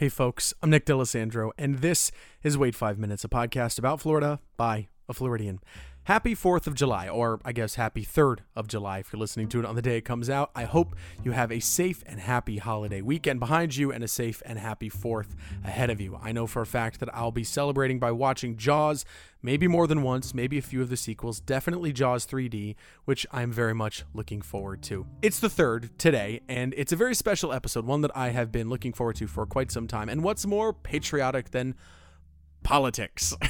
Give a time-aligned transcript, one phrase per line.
[0.00, 2.10] Hey, folks, I'm Nick D'Alessandro, and this
[2.42, 5.60] is Wait Five Minutes, a podcast about Florida by a Floridian.
[6.04, 9.58] Happy 4th of July, or I guess happy 3rd of July if you're listening to
[9.60, 10.50] it on the day it comes out.
[10.56, 14.42] I hope you have a safe and happy holiday weekend behind you and a safe
[14.46, 16.18] and happy 4th ahead of you.
[16.20, 19.04] I know for a fact that I'll be celebrating by watching Jaws,
[19.42, 23.52] maybe more than once, maybe a few of the sequels, definitely Jaws 3D, which I'm
[23.52, 25.06] very much looking forward to.
[25.20, 28.70] It's the 3rd today, and it's a very special episode, one that I have been
[28.70, 30.08] looking forward to for quite some time.
[30.08, 31.74] And what's more patriotic than
[32.62, 33.34] politics?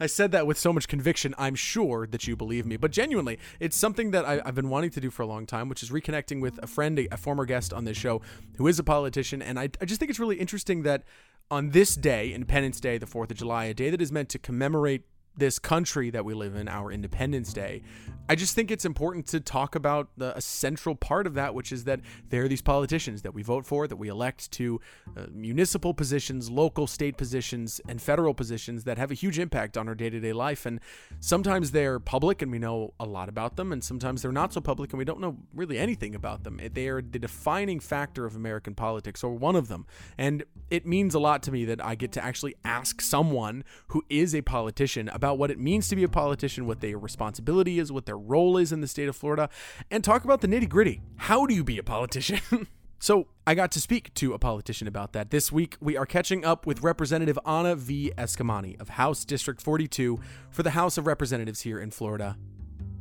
[0.00, 2.76] I said that with so much conviction, I'm sure that you believe me.
[2.76, 5.68] But genuinely, it's something that I, have been wanting to do for a long time,
[5.68, 8.20] which is reconnecting with a friend, a, a former guest on this show
[8.56, 9.42] who is a politician.
[9.42, 11.04] And I, I just think it's really interesting that
[11.50, 14.38] on this day, Independence Day, the 4th of July, a day that is meant to
[14.38, 15.04] commemorate
[15.36, 17.82] this country that we live in, our Independence Day,
[18.28, 21.70] I just think it's important to talk about the, a central part of that, which
[21.70, 22.00] is that
[22.30, 24.80] there are these politicians that we vote for, that we elect to
[25.16, 29.88] uh, municipal positions, local, state positions, and federal positions that have a huge impact on
[29.88, 30.66] our day to day life.
[30.66, 30.80] And
[31.20, 34.60] sometimes they're public and we know a lot about them, and sometimes they're not so
[34.60, 36.60] public and we don't know really anything about them.
[36.72, 39.86] They are the defining factor of American politics, or one of them.
[40.18, 44.02] And it means a lot to me that I get to actually ask someone who
[44.08, 47.90] is a politician about what it means to be a politician, what their responsibility is,
[47.90, 49.48] what their role is in the state of Florida,
[49.90, 51.00] and talk about the nitty gritty.
[51.16, 52.40] How do you be a politician?
[52.98, 55.30] So I got to speak to a politician about that.
[55.30, 58.10] This week, we are catching up with Representative Anna V.
[58.16, 60.18] Eskamani of House District 42
[60.50, 62.38] for the House of Representatives here in Florida.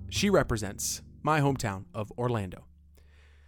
[0.10, 2.66] She represents my hometown of Orlando.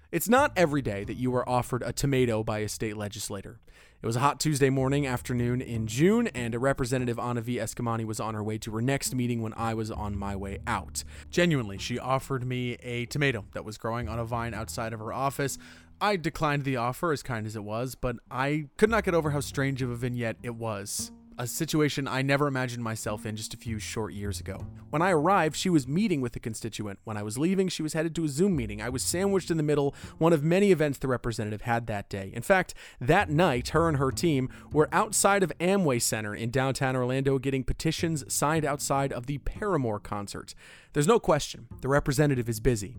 [0.09, 3.59] It's not every day that you are offered a tomato by a state legislator.
[3.99, 7.55] It was a hot Tuesday morning afternoon in June, and a representative Anna V.
[7.55, 10.59] Eskamani was on her way to her next meeting when I was on my way
[10.67, 11.03] out.
[11.31, 15.11] Genuinely, she offered me a tomato that was growing on a vine outside of her
[15.11, 15.57] office.
[15.99, 19.31] I declined the offer, as kind as it was, but I could not get over
[19.31, 23.53] how strange of a vignette it was a situation I never imagined myself in just
[23.53, 24.65] a few short years ago.
[24.89, 26.99] When I arrived, she was meeting with a constituent.
[27.03, 28.81] When I was leaving, she was headed to a Zoom meeting.
[28.81, 32.31] I was sandwiched in the middle, one of many events the representative had that day.
[32.33, 36.95] In fact, that night, her and her team were outside of Amway Center in downtown
[36.95, 40.55] Orlando getting petitions signed outside of the Paramore concert.
[40.93, 42.97] There's no question, the representative is busy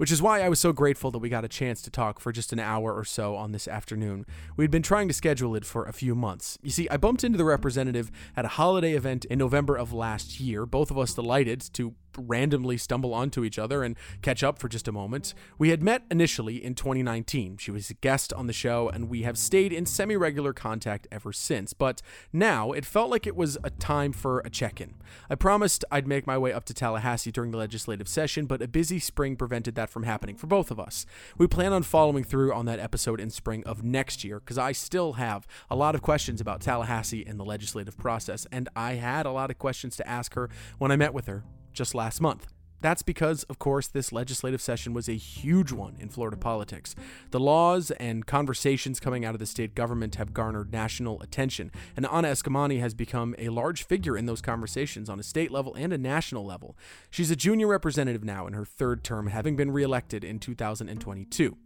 [0.00, 2.32] which is why I was so grateful that we got a chance to talk for
[2.32, 4.24] just an hour or so on this afternoon.
[4.56, 6.56] We'd been trying to schedule it for a few months.
[6.62, 10.40] You see, I bumped into the representative at a holiday event in November of last
[10.40, 14.68] year, both of us delighted to randomly stumble onto each other and catch up for
[14.68, 15.34] just a moment.
[15.58, 17.58] We had met initially in 2019.
[17.58, 21.06] She was a guest on the show, and we have stayed in semi regular contact
[21.10, 21.72] ever since.
[21.72, 24.94] But now it felt like it was a time for a check in.
[25.28, 28.68] I promised I'd make my way up to Tallahassee during the legislative session, but a
[28.68, 31.06] busy spring prevented that from happening for both of us.
[31.38, 34.72] We plan on following through on that episode in spring of next year because I
[34.72, 39.26] still have a lot of questions about Tallahassee and the legislative process, and I had
[39.26, 42.46] a lot of questions to ask her when I met with her just last month.
[42.82, 46.94] That's because, of course, this legislative session was a huge one in Florida politics.
[47.30, 52.06] The laws and conversations coming out of the state government have garnered national attention, and
[52.06, 55.92] Anna Eskamani has become a large figure in those conversations on a state level and
[55.92, 56.76] a national level.
[57.10, 61.56] She's a junior representative now in her third term, having been reelected in 2022.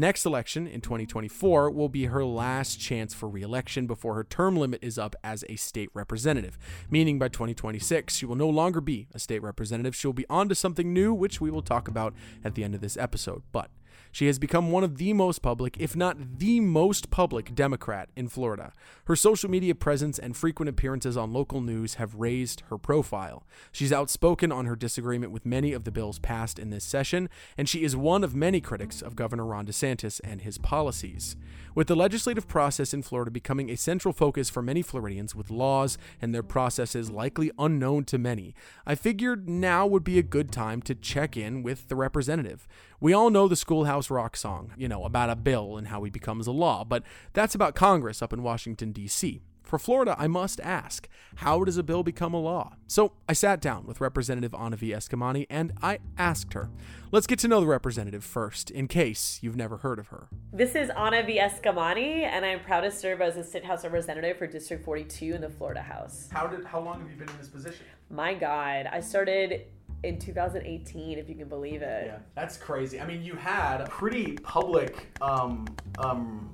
[0.00, 4.82] Next election in 2024 will be her last chance for re-election before her term limit
[4.82, 6.56] is up as a state representative,
[6.88, 9.94] meaning by 2026 she will no longer be a state representative.
[9.94, 12.80] She'll be on to something new, which we will talk about at the end of
[12.80, 13.42] this episode.
[13.52, 13.68] But
[14.12, 18.28] she has become one of the most public, if not the most public, Democrat in
[18.28, 18.72] Florida.
[19.04, 23.44] Her social media presence and frequent appearances on local news have raised her profile.
[23.72, 27.68] She's outspoken on her disagreement with many of the bills passed in this session, and
[27.68, 31.36] she is one of many critics of Governor Ron DeSantis and his policies.
[31.74, 35.98] With the legislative process in Florida becoming a central focus for many Floridians, with laws
[36.20, 38.54] and their processes likely unknown to many,
[38.84, 42.66] I figured now would be a good time to check in with the representative.
[43.02, 46.10] We all know the Schoolhouse Rock song, you know, about a bill and how he
[46.10, 47.02] becomes a law, but
[47.32, 49.40] that's about Congress up in Washington, D.C.
[49.62, 52.74] For Florida, I must ask, how does a bill become a law?
[52.88, 54.90] So I sat down with Representative Anna V.
[54.90, 56.68] Eskamani and I asked her.
[57.10, 60.28] Let's get to know the representative first, in case you've never heard of her.
[60.52, 61.38] This is Anna V.
[61.38, 65.40] Eskamani, and I'm proud to serve as a State House Representative for District 42 in
[65.40, 66.28] the Florida House.
[66.30, 67.86] How did how long have you been in this position?
[68.10, 69.66] My God, I started
[70.02, 72.06] in 2018, if you can believe it.
[72.06, 73.00] Yeah, that's crazy.
[73.00, 75.66] I mean, you had a pretty public um,
[75.98, 76.50] um,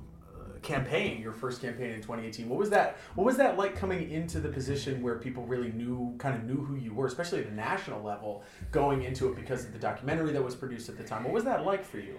[0.61, 2.49] campaign, your first campaign in 2018.
[2.49, 2.97] What was that?
[3.15, 6.63] What was that like coming into the position where people really knew, kind of knew
[6.63, 10.33] who you were, especially at a national level, going into it because of the documentary
[10.33, 11.23] that was produced at the time?
[11.23, 12.17] What was that like for you?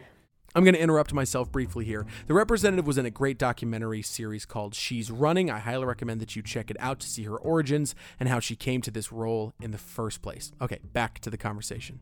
[0.54, 2.06] I'm going to interrupt myself briefly here.
[2.26, 5.50] The representative was in a great documentary series called She's Running.
[5.50, 8.56] I highly recommend that you check it out to see her origins and how she
[8.56, 10.52] came to this role in the first place.
[10.60, 12.00] Okay, back to the conversation.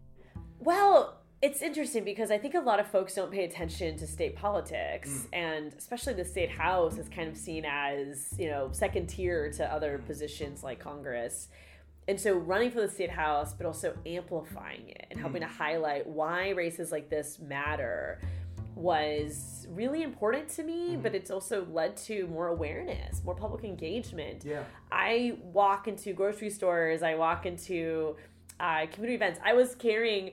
[0.61, 4.37] Well, it's interesting because I think a lot of folks don't pay attention to state
[4.37, 5.27] politics, mm.
[5.33, 9.73] and especially the state house is kind of seen as, you know, second tier to
[9.73, 11.49] other positions like Congress.
[12.09, 15.49] And so running for the state house, but also amplifying it and helping mm.
[15.49, 18.21] to highlight why races like this matter
[18.77, 21.03] was really important to me, mm-hmm.
[21.03, 24.45] but it's also led to more awareness, more public engagement.
[24.45, 24.63] Yeah.
[24.93, 28.17] I walk into grocery stores, I walk into
[28.61, 29.41] uh, community events.
[29.45, 30.33] I was carrying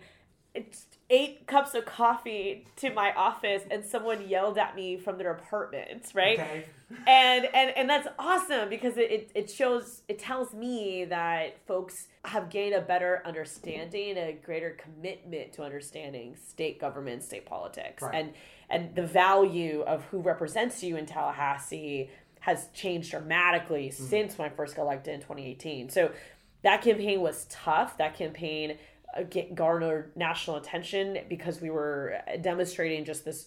[1.09, 6.11] eight cups of coffee to my office and someone yelled at me from their apartment
[6.13, 6.65] right okay.
[7.07, 12.49] and and and that's awesome because it, it shows it tells me that folks have
[12.49, 18.15] gained a better understanding a greater commitment to understanding state government state politics right.
[18.15, 18.33] and
[18.69, 22.09] and the value of who represents you in tallahassee
[22.39, 24.03] has changed dramatically mm-hmm.
[24.03, 26.11] since when i first got elected in 2018 so
[26.63, 28.77] that campaign was tough that campaign
[29.15, 33.45] Uh, get garnered national attention because we were demonstrating just this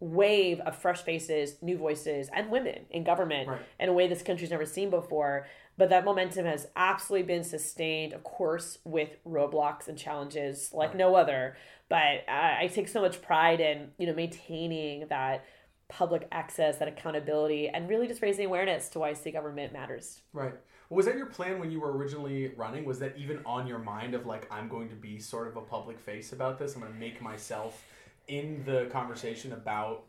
[0.00, 3.60] wave of fresh faces, new voices, and women in government right.
[3.80, 5.46] in a way this country's never seen before.
[5.78, 10.98] But that momentum has absolutely been sustained, of course, with roadblocks and challenges like right.
[10.98, 11.56] no other.
[11.88, 15.44] But I, I take so much pride in you know maintaining that
[15.88, 20.20] public access, that accountability, and really just raising awareness to why state government matters.
[20.32, 20.54] Right
[20.88, 22.84] was that your plan when you were originally running?
[22.84, 25.60] Was that even on your mind of like I'm going to be sort of a
[25.60, 26.74] public face about this?
[26.74, 27.82] I'm going to make myself
[28.28, 30.04] in the conversation about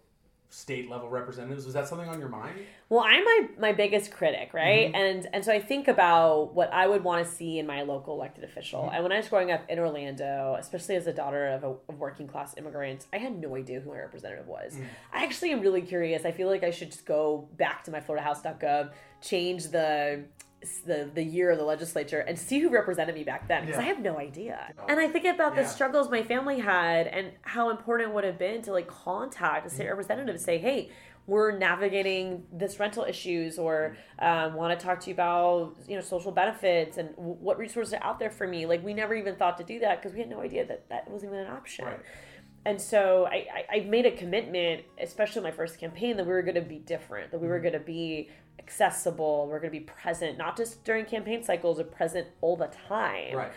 [0.50, 2.58] state level representatives was that something on your mind
[2.88, 4.96] well i'm my my biggest critic right mm-hmm.
[4.96, 8.14] and and so i think about what i would want to see in my local
[8.14, 8.96] elected official mm-hmm.
[8.96, 12.00] and when i was growing up in orlando especially as a daughter of a of
[12.00, 14.86] working class immigrant i had no idea who my representative was mm-hmm.
[15.12, 18.00] i actually am really curious i feel like i should just go back to my
[18.00, 18.92] floridahouse.gov
[19.22, 20.24] change the
[20.86, 23.86] the the year of the legislature and see who represented me back then because yeah.
[23.86, 24.74] I have no idea.
[24.90, 25.64] And I think about yeah.
[25.64, 29.66] the struggles my family had and how important it would have been to like contact
[29.66, 29.90] a state mm-hmm.
[29.90, 30.90] representative and say, "Hey,
[31.28, 36.02] we're navigating this rental issues or um, want to talk to you about you know
[36.02, 39.36] social benefits and w- what resources are out there for me like we never even
[39.36, 41.86] thought to do that because we had no idea that that was even an option
[41.86, 42.00] right.
[42.66, 46.42] and so I, I, I made a commitment especially my first campaign that we were
[46.42, 47.64] going to be different that we were mm-hmm.
[47.64, 49.48] going to be accessible.
[49.48, 53.36] We're going to be present, not just during campaign cycles, but present all the time.
[53.36, 53.52] Right.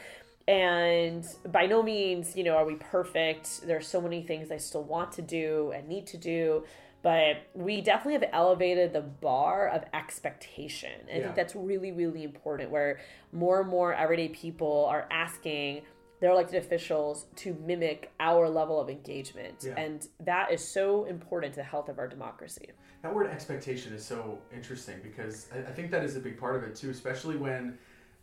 [0.48, 3.66] And by no means, you know, are we perfect.
[3.66, 6.64] There's so many things I still want to do and need to do.
[7.02, 10.92] But we definitely have elevated the bar of expectation.
[11.08, 11.16] And yeah.
[11.16, 13.00] I think that's really, really important where
[13.32, 15.82] more and more everyday people are asking
[16.20, 19.64] their elected officials to mimic our level of engagement.
[19.66, 19.74] Yeah.
[19.76, 22.68] And that is so important to the health of our democracy.
[23.02, 26.62] That word expectation is so interesting because I, think that is a big part of
[26.62, 27.78] it too, especially when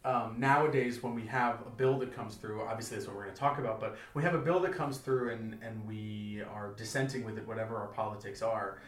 [0.05, 3.33] um, nowadays when we have a bill that comes through, obviously that's what we're going
[3.33, 6.73] to talk about, but we have a bill that comes through and, and we are
[6.77, 8.79] dissenting with it, whatever our politics are.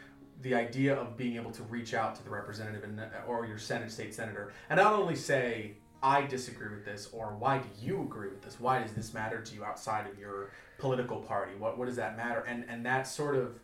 [0.44, 3.92] The idea of being able to reach out to the representative and, or your Senate,
[3.92, 8.30] state senator, and not only say, I disagree with this, or why do you agree
[8.30, 8.60] with this?
[8.60, 11.52] Why does this matter to you outside of your political party?
[11.58, 12.46] What, what does that matter?
[12.48, 13.60] And, and that sort of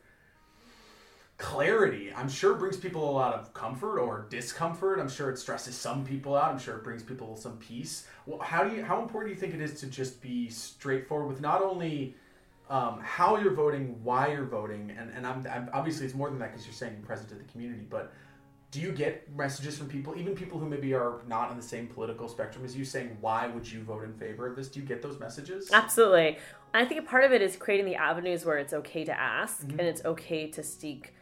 [1.38, 5.76] clarity i'm sure brings people a lot of comfort or discomfort i'm sure it stresses
[5.76, 9.02] some people out i'm sure it brings people some peace well, how do you how
[9.02, 12.16] important do you think it is to just be straightforward with not only
[12.70, 16.40] um, how you're voting why you're voting and, and I'm, I'm obviously it's more than
[16.40, 18.14] that because you're saying you're present to the community but
[18.76, 21.88] do you get messages from people even people who maybe are not on the same
[21.88, 24.86] political spectrum as you saying why would you vote in favor of this do you
[24.86, 26.38] get those messages absolutely
[26.74, 29.62] i think a part of it is creating the avenues where it's okay to ask
[29.62, 29.80] mm-hmm.
[29.80, 31.14] and it's okay to seek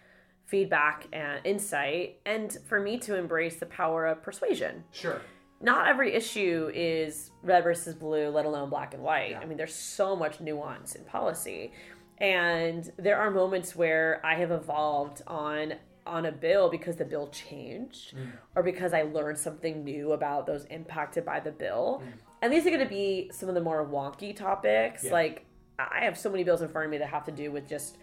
[0.46, 4.84] feedback and insight, and for me to embrace the power of persuasion.
[4.92, 5.20] Sure.
[5.62, 9.32] Not every issue is red versus blue, let alone black and white.
[9.32, 9.40] Yeah.
[9.40, 11.72] I mean, there's so much nuance in policy.
[12.20, 15.74] And there are moments where I have evolved on
[16.06, 18.32] on a bill because the bill changed mm.
[18.56, 22.02] or because I learned something new about those impacted by the bill.
[22.04, 22.12] Mm.
[22.42, 25.06] And these are going to be some of the more wonky topics.
[25.06, 25.14] Yeah.
[25.14, 25.46] Like
[25.80, 27.98] I have so many bills in front of me that have to do with just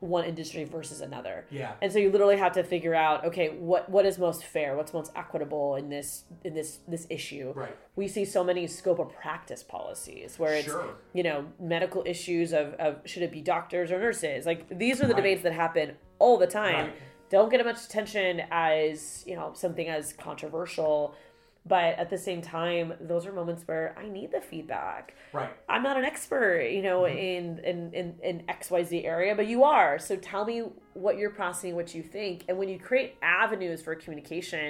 [0.00, 1.46] one industry versus another.
[1.50, 1.72] Yeah.
[1.80, 4.76] And so you literally have to figure out, okay, what what is most fair?
[4.76, 7.52] What's most equitable in this in this this issue?
[7.54, 7.76] Right.
[7.96, 10.96] We see so many scope of practice policies where it's sure.
[11.12, 14.46] you know medical issues of, of should it be doctors or nurses?
[14.46, 15.22] Like these are the right.
[15.22, 16.86] debates that happen all the time.
[16.86, 16.94] Right.
[17.34, 20.98] Don't get as much attention as you know something as controversial
[21.66, 25.14] But at the same time, those are moments where I need the feedback.
[25.32, 25.52] Right.
[25.72, 27.18] I'm not an expert, you know, Mm-hmm.
[27.36, 29.98] in, in in in XYZ area, but you are.
[29.98, 30.58] So tell me
[31.04, 32.36] what you're processing, what you think.
[32.48, 34.68] And when you create avenues for communication,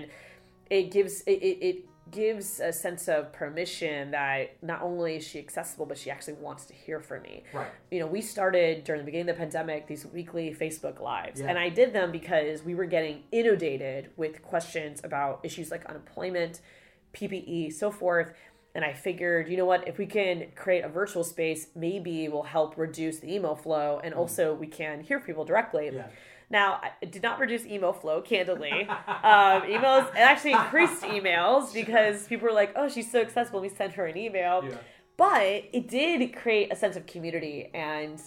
[0.70, 1.76] it gives it, it, it
[2.10, 6.66] gives a sense of permission that not only is she accessible, but she actually wants
[6.66, 7.44] to hear from me.
[7.52, 7.68] Right.
[7.90, 11.48] You know, we started during the beginning of the pandemic these weekly Facebook lives, Yeah.
[11.48, 16.60] and I did them because we were getting inundated with questions about issues like unemployment,
[17.14, 18.32] PPE, so forth.
[18.74, 22.42] And I figured, you know what, if we can create a virtual space, maybe we'll
[22.42, 24.20] help reduce the email flow and mm-hmm.
[24.20, 25.90] also we can hear people directly.
[25.92, 26.08] Yeah.
[26.50, 28.86] Now, I did not reduce email flow, candidly.
[28.88, 33.60] um, emails, it actually increased emails because people were like, oh, she's so accessible.
[33.60, 34.64] We sent her an email.
[34.68, 34.76] Yeah.
[35.16, 38.20] But it did create a sense of community and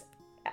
[0.46, 0.50] uh,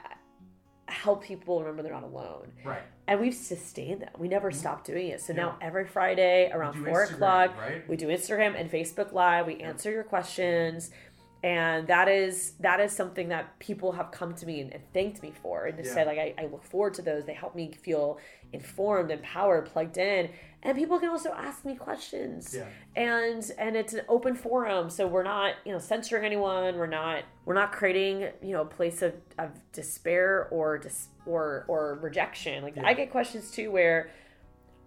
[0.88, 2.52] help people remember they're not alone.
[2.64, 2.82] Right.
[3.08, 4.20] And we've sustained that.
[4.20, 5.22] We never stopped doing it.
[5.22, 7.88] So now every Friday around four Instagram, o'clock, right?
[7.88, 9.46] we do Instagram and Facebook Live.
[9.46, 10.90] We answer your questions.
[11.44, 15.22] And that is that is something that people have come to me and, and thanked
[15.22, 17.26] me for and to say like I, I look forward to those.
[17.26, 18.18] They help me feel
[18.52, 20.30] informed, empowered, plugged in.
[20.64, 22.56] And people can also ask me questions.
[22.58, 22.66] Yeah.
[22.96, 24.90] And and it's an open forum.
[24.90, 26.78] So we're not, you know, censoring anyone.
[26.78, 31.66] We're not we're not creating, you know, a place of, of despair or dis, or
[31.68, 32.64] or rejection.
[32.64, 34.10] Like I get questions too where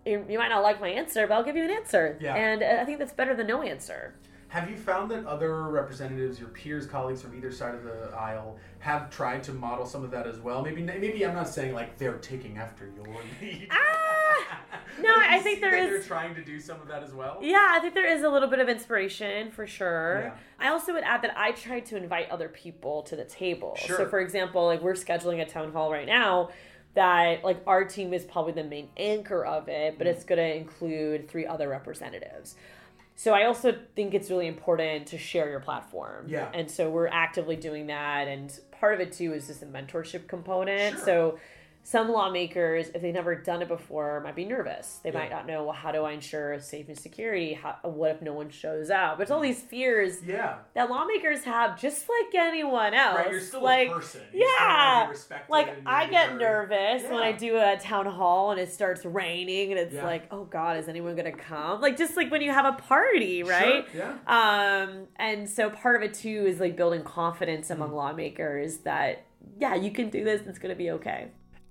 [0.04, 2.18] you, you might not like my answer, but I'll give you an answer.
[2.20, 2.34] Yeah.
[2.34, 4.14] And I think that's better than no answer.
[4.48, 8.56] Have you found that other representatives, your peers, colleagues from either side of the aisle,
[8.78, 10.62] have tried to model some of that as well?
[10.62, 13.04] Maybe, maybe I'm not saying like they're taking after your
[13.40, 13.68] lead.
[13.70, 14.60] Ah!
[15.00, 17.38] No, I think there is- They're trying to do some of that as well.
[17.40, 20.22] Yeah, I think there is a little bit of inspiration for sure.
[20.24, 20.32] Yeah.
[20.58, 23.76] I also would add that I tried to invite other people to the table.
[23.76, 23.96] Sure.
[23.96, 26.50] So, for example, like we're scheduling a town hall right now
[26.94, 30.16] that like our team is probably the main anchor of it, but Mm-hmm.
[30.16, 32.56] it's going to include three other representatives.
[33.18, 36.26] So I also think it's really important to share your platform.
[36.28, 36.48] Yeah.
[36.54, 40.28] And so we're actively doing that and part of it too is just a mentorship
[40.28, 40.94] component.
[40.94, 41.04] Sure.
[41.04, 41.38] So
[41.88, 45.00] some lawmakers, if they've never done it before, might be nervous.
[45.02, 47.54] They might not know, well, how do I ensure safety and security?
[47.54, 49.16] How, what if no one shows up?
[49.16, 50.56] There's all these fears Yeah.
[50.74, 53.16] that lawmakers have, just like anyone else.
[53.16, 53.30] Right.
[53.30, 54.20] You're still like, a person.
[54.34, 55.10] You yeah.
[55.48, 56.40] like I get heard.
[56.42, 60.04] nervous when I do a town hall and it starts raining and it's Yeah.
[60.04, 61.80] like, oh God, is anyone gonna come?
[61.80, 63.86] Like just like when you have a party, right?
[63.90, 64.82] Sure, yeah.
[64.82, 69.24] Um, and so part of it too is like building confidence among lawmakers that
[69.58, 70.42] yeah, you can do this.
[70.46, 71.28] It's gonna be okay.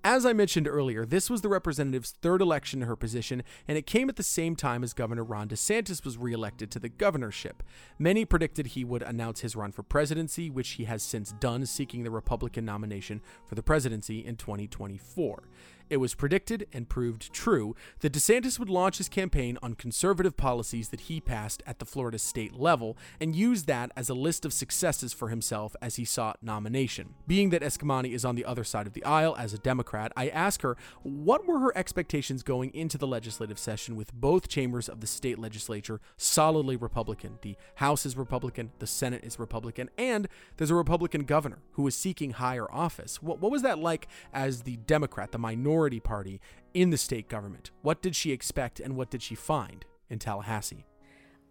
[0.09, 3.85] As I mentioned earlier, this was the representative's third election to her position, and it
[3.85, 7.61] came at the same time as Governor Ron DeSantis was reelected to the governorship.
[7.99, 12.05] Many predicted he would announce his run for presidency, which he has since done, seeking
[12.05, 15.43] the Republican nomination for the presidency in 2024.
[15.89, 20.89] It was predicted and proved true that DeSantis would launch his campaign on conservative policies
[20.89, 24.53] that he passed at the Florida state level and use that as a list of
[24.53, 27.13] successes for himself as he sought nomination.
[27.25, 30.27] Being that Eskamani is on the other side of the aisle as a Democrat, I
[30.27, 34.99] ask her what were her expectations going into the legislative session with both chambers of
[34.99, 37.39] the state legislature solidly Republican.
[37.41, 40.27] The House is Republican, the Senate is Republican, and
[40.57, 43.21] there's a Republican governor who is seeking higher office.
[43.21, 46.41] What, what was that like as the Democrat, the minority party
[46.73, 47.71] in the state government?
[47.81, 50.85] What did she expect and what did she find in Tallahassee?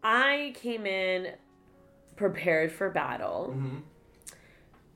[0.03, 1.33] I came in
[2.17, 3.77] prepared for battle mm-hmm.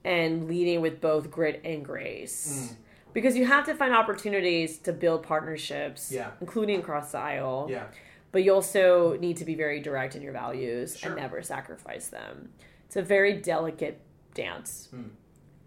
[0.04, 2.70] and leading with both grit and grace.
[2.70, 2.76] Mm.
[3.12, 6.30] Because you have to find opportunities to build partnerships, Yeah.
[6.40, 7.66] including across the aisle.
[7.68, 7.86] Yeah.
[8.32, 11.10] But you also need to be very direct in your values Sure.
[11.10, 12.50] and never sacrifice them.
[12.86, 14.00] It's a very delicate
[14.34, 14.88] dance.
[14.94, 15.10] Mm.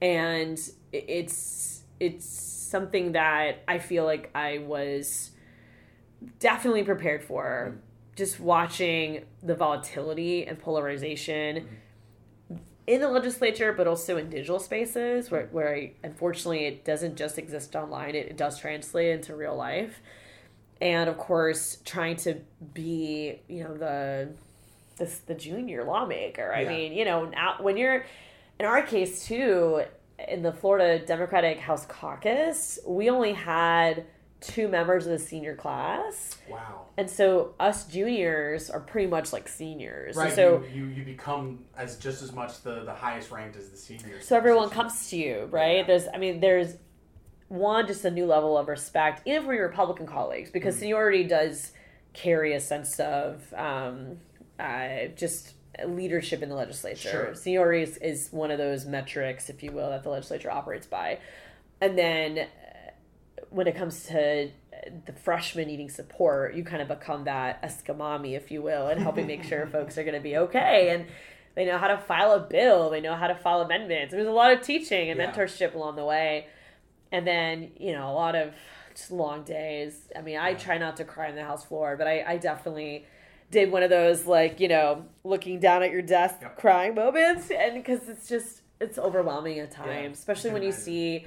[0.01, 0.59] And
[0.91, 2.25] it's it's
[2.73, 5.29] something that I feel like I was
[6.39, 7.69] definitely prepared for.
[7.69, 7.77] Mm-hmm.
[8.15, 12.55] Just watching the volatility and polarization mm-hmm.
[12.87, 17.37] in the legislature, but also in digital spaces where, where I, unfortunately it doesn't just
[17.37, 20.01] exist online, it, it does translate into real life.
[20.81, 22.41] And of course, trying to
[22.73, 24.29] be, you know, the
[24.97, 26.51] the, the junior lawmaker.
[26.53, 26.69] I Yeah.
[26.69, 28.05] mean, you know, now when you're
[28.59, 29.83] in our case too,
[30.27, 34.05] in the Florida Democratic House Caucus, we only had
[34.41, 36.37] two members of the senior class.
[36.49, 36.87] Wow.
[36.97, 40.17] And so us juniors are pretty much like seniors.
[40.17, 40.33] And Right.
[40.35, 43.77] so you, you, you become as just as much the, the highest ranked as the
[43.77, 44.27] seniors.
[44.27, 45.77] so everyone comes to you, right?
[45.77, 45.83] Yeah.
[45.87, 46.75] There's I mean there's
[47.47, 50.53] one just a new level of respect even for your Republican colleagues Mm.
[50.53, 51.71] because seniority does
[52.13, 54.17] carry a sense of um,
[54.59, 55.53] uh, just
[55.85, 57.09] leadership in the legislature.
[57.09, 57.35] Sure.
[57.35, 61.19] Seniority is, is one of those metrics, if you will, that the legislature operates by.
[61.81, 62.45] And then uh,
[63.49, 64.49] when it comes to
[65.05, 69.27] the freshmen needing support, you kind of become that escamami, if you will, and helping
[69.27, 70.89] make sure folks are going to be okay.
[70.89, 71.05] And
[71.55, 74.11] they know how to file a bill, they know how to file amendments.
[74.13, 75.31] There's a lot of teaching and Yeah.
[75.31, 76.47] mentorship along the way.
[77.11, 78.53] And then, you know, a lot of
[78.95, 80.09] just long days.
[80.15, 83.05] I mean, I try not to cry on the house floor, but I, I definitely
[83.53, 86.57] did one of those, like, you know, looking down at your desk, Yep.
[86.57, 87.49] crying moments.
[87.51, 90.83] And because it's just, it's overwhelming at times, Yeah, especially when can you imagine.
[90.83, 91.25] see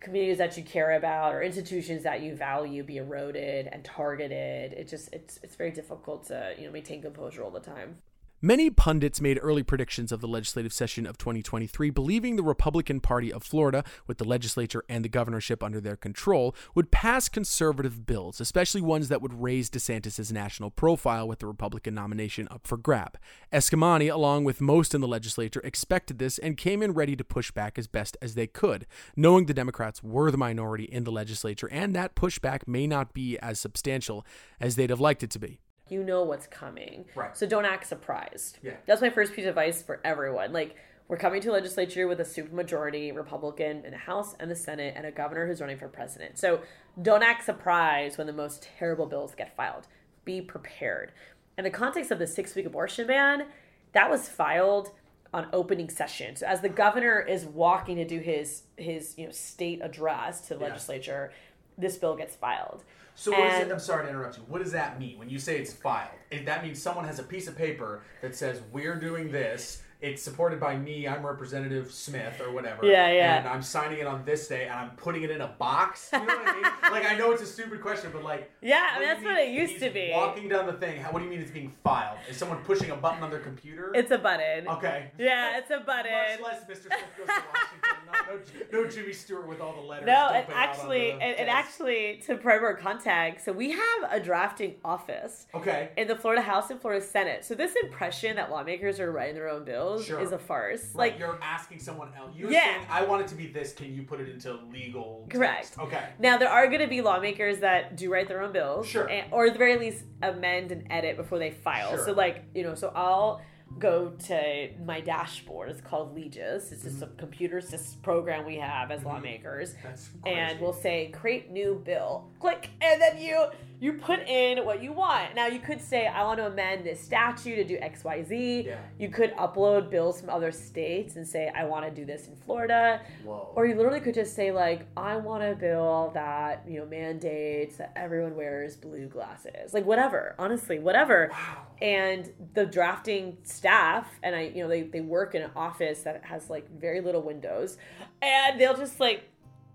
[0.00, 4.72] communities that you care about or institutions that you value be eroded and targeted.
[4.72, 7.98] It just, it's, it's very difficult to, you know, maintain composure all the time.
[8.44, 13.32] Many pundits made early predictions of the legislative session of 2023, believing the Republican Party
[13.32, 18.42] of Florida, with the legislature and the governorship under their control, would pass conservative bills,
[18.42, 23.16] especially ones that would raise DeSantis' national profile with the Republican nomination up for grab.
[23.50, 27.50] Eskamani, along with most in the legislature, expected this and came in ready to push
[27.50, 28.86] back as best as they could,
[29.16, 33.38] knowing the Democrats were the minority in the legislature and that pushback may not be
[33.38, 34.22] as substantial
[34.60, 35.60] as they'd have liked it to be.
[35.88, 37.04] You know what's coming.
[37.14, 37.36] Right.
[37.36, 38.58] So don't act surprised.
[38.62, 38.72] Yeah.
[38.86, 40.52] That's my first piece of advice for everyone.
[40.52, 40.76] Like,
[41.06, 44.94] we're coming to a legislature with a supermajority Republican in the House and the Senate
[44.96, 46.38] and a governor who's running for president.
[46.38, 46.60] So
[47.02, 49.86] don't act surprised when the most terrible bills get filed.
[50.24, 51.12] Be prepared.
[51.58, 53.46] In the context of the six week abortion ban,
[53.92, 54.92] that was filed
[55.34, 56.36] on opening session.
[56.36, 60.54] So as the governor is walking to do his his you know state address to
[60.54, 60.68] the Yeah.
[60.68, 61.32] legislature,
[61.76, 62.82] this bill gets filed.
[63.14, 63.72] So what is And- it?
[63.72, 64.44] I'm sorry to interrupt you.
[64.48, 66.10] What does that mean when you say it's filed?
[66.44, 69.82] That means someone has a piece of paper that says we're doing this.
[70.04, 71.08] It's supported by me.
[71.08, 72.84] I'm Representative Smith or whatever.
[72.84, 73.38] Yeah, yeah.
[73.38, 76.10] And I'm signing it on this day, and I'm putting it in a box.
[76.12, 76.62] You know what I mean?
[76.92, 78.50] like I know it's a stupid question, but like.
[78.60, 80.10] Yeah, I what mean, that's what it used to be.
[80.12, 81.00] Walking down the thing.
[81.00, 82.18] How, what do you mean it's being filed?
[82.28, 83.92] Is someone pushing a button on their computer?
[83.94, 84.68] It's a button.
[84.68, 85.10] okay.
[85.16, 86.12] Yeah, it's a button.
[86.12, 86.82] Much less Mr.
[86.88, 88.40] Smith goes to Washington.
[88.72, 90.06] No, no, no Jimmy Stewart with all the letters.
[90.06, 93.70] No, it dumping out on actually, it, it actually, to provide more context, so we
[93.70, 95.88] have a drafting office Okay.
[95.96, 97.42] in the Florida House and Florida Senate.
[97.42, 100.20] So this impression that lawmakers are writing their own bills Sure.
[100.20, 100.94] is a farce.
[100.94, 102.32] Like Like, you're asking someone else.
[102.34, 102.62] You're Yeah.
[102.62, 103.72] saying, I want it to be this.
[103.72, 105.26] Can you put it into legal?
[105.30, 105.74] Correct.
[105.74, 105.78] Text?
[105.78, 106.04] Okay.
[106.18, 109.08] now there are going to be lawmakers that do write their own bills, Sure.
[109.08, 111.90] and, or at the very least amend and edit before they file.
[111.90, 112.06] Sure.
[112.06, 113.42] So like, you know, so I'll
[113.78, 115.68] go to my dashboard.
[115.70, 116.70] It's called Legis.
[116.70, 117.12] It's just mm-hmm.
[117.12, 119.08] a computer sys program we have as mm-hmm.
[119.08, 119.74] lawmakers.
[119.82, 120.36] That's crazy.
[120.36, 123.46] and we'll say create new bill click and then you
[123.84, 126.98] you put in what you want now you could say i want to amend this
[126.98, 128.78] statute to do xyz Yeah.
[128.98, 132.34] you could upload bills from other states and say i want to do this in
[132.34, 133.52] florida Whoa.
[133.54, 137.76] or you literally could just say like i want a bill that you know mandates
[137.76, 141.66] that everyone wears blue glasses like whatever honestly whatever wow.
[141.82, 146.24] and the drafting staff and i you know they, they work in an office that
[146.24, 147.76] has like very little windows
[148.22, 149.28] and they'll just like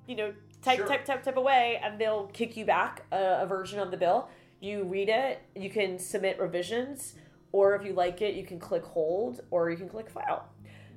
[0.07, 0.87] you know type Sure.
[0.87, 4.29] type type type away and they'll kick you back a, a version of the bill
[4.59, 7.15] you read it you can submit revisions
[7.51, 10.47] or if you like it you can click hold or you can click file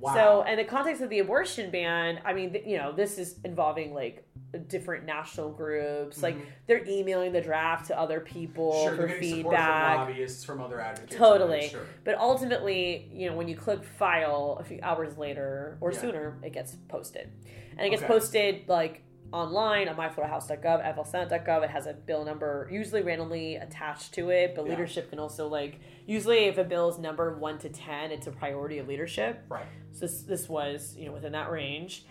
[0.01, 0.13] Wow.
[0.15, 3.39] so in the context of the abortion ban i mean th- you know this is
[3.45, 4.27] involving like
[4.67, 6.35] different national groups like
[6.67, 8.83] they're emailing the draft to other people Mm-hmm.
[8.83, 11.15] sure, for they're getting support feedback from lobbyists, from other advocates.
[11.15, 11.69] Totally.
[11.69, 11.85] Sure.
[12.03, 15.99] but ultimately, you know, when you click file a few hours later or Yeah.
[16.01, 17.31] sooner, it gets posted.
[17.77, 18.13] And it gets Okay.
[18.13, 19.01] posted like
[19.33, 21.63] online on myfloridahouse.gov, flsenate.gov.
[21.63, 24.71] It has a bill number usually randomly attached to it, but Yeah.
[24.71, 28.31] leadership can also like usually if a bill is number 1 to 10, it's a
[28.31, 29.41] priority of leadership.
[29.49, 29.65] Right.
[29.91, 32.05] So this this was, you know, within that range.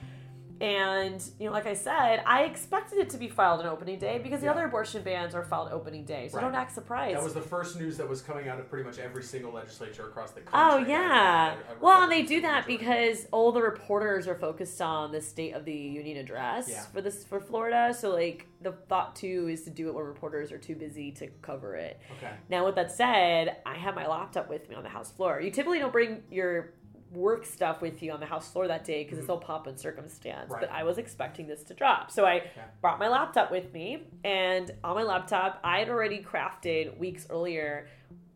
[0.63, 4.21] And, you know, like I said, I expected it to be filed on opening day
[4.23, 4.53] because the Yeah.
[4.53, 6.29] other abortion bans are filed opening day.
[6.29, 6.45] So Right.
[6.45, 7.17] don't act surprised.
[7.17, 10.07] That was the first news that was coming out of pretty much every single legislature
[10.07, 10.53] across the country.
[10.87, 11.57] Oh yeah.
[11.69, 15.21] Uh, a Well, and they do that because all the reporters are focused on the
[15.21, 16.83] State of the Union address Yeah.
[16.93, 17.93] for this for Florida.
[17.93, 21.27] So like the thought too is to do it when reporters are too busy to
[21.43, 21.99] cover it.
[22.19, 22.31] Okay.
[22.49, 25.41] Now with that said, I have my laptop with me on the house floor.
[25.41, 26.75] You typically don't bring your
[27.13, 29.33] work stuff with you on the house floor that day because it's mm-hmm.
[29.33, 30.51] all pop and circumstance.
[30.51, 30.63] Right.
[30.63, 32.11] But I was expecting this to drop.
[32.11, 32.45] So I
[32.81, 37.89] brought my laptop with me and on my laptop I had already crafted weeks earlier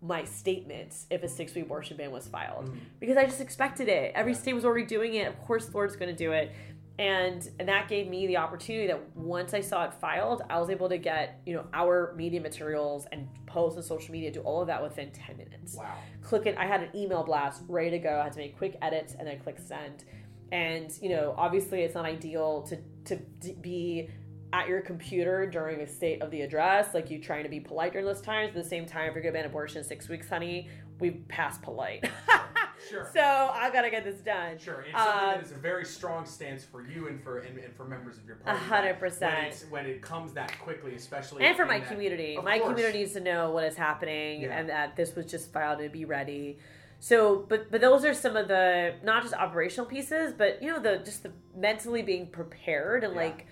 [0.03, 2.79] my statements if a six week abortion ban was filed mm.
[3.01, 4.13] because I just expected it.
[4.15, 5.27] Every state was already doing it.
[5.27, 6.53] Of course, Florida's going to do it.
[6.99, 10.71] And, and that gave me the opportunity that once I saw it filed, I was
[10.71, 14.63] able to get you know our media materials and post on social media, do all
[14.63, 15.75] of that within ten minutes.
[15.75, 15.95] Wow.
[16.23, 16.57] Click it.
[16.57, 18.19] I had an email blast ready to go.
[18.21, 20.05] I had to make quick edits and then click send.
[20.53, 22.79] And you know, obviously, it's not ideal to
[23.15, 23.23] to
[23.61, 24.09] be
[24.53, 27.93] at your computer during a state of the address, like you trying to be polite
[27.93, 28.57] during those times.
[28.57, 31.59] At the same time, if you're gonna ban abortion in six weeks, honey, we pass
[31.59, 32.09] polite.
[32.89, 33.11] Sure.
[33.13, 34.59] So I gotta get this done.
[34.59, 37.59] Sure, it's something Um, that is a very strong stance for you and for and,
[37.59, 38.59] and for members of your party.
[38.59, 39.65] hundred percent.
[39.71, 42.37] when it comes that quickly, especially and for my that- community.
[42.43, 42.71] My course.
[42.71, 44.59] community needs to know what is happening Yeah.
[44.59, 46.59] and that this was just filed to be ready.
[46.99, 50.79] So, but but those are some of the not just operational pieces, but you know
[50.81, 53.21] the just the mentally being prepared and Yeah.
[53.21, 53.47] like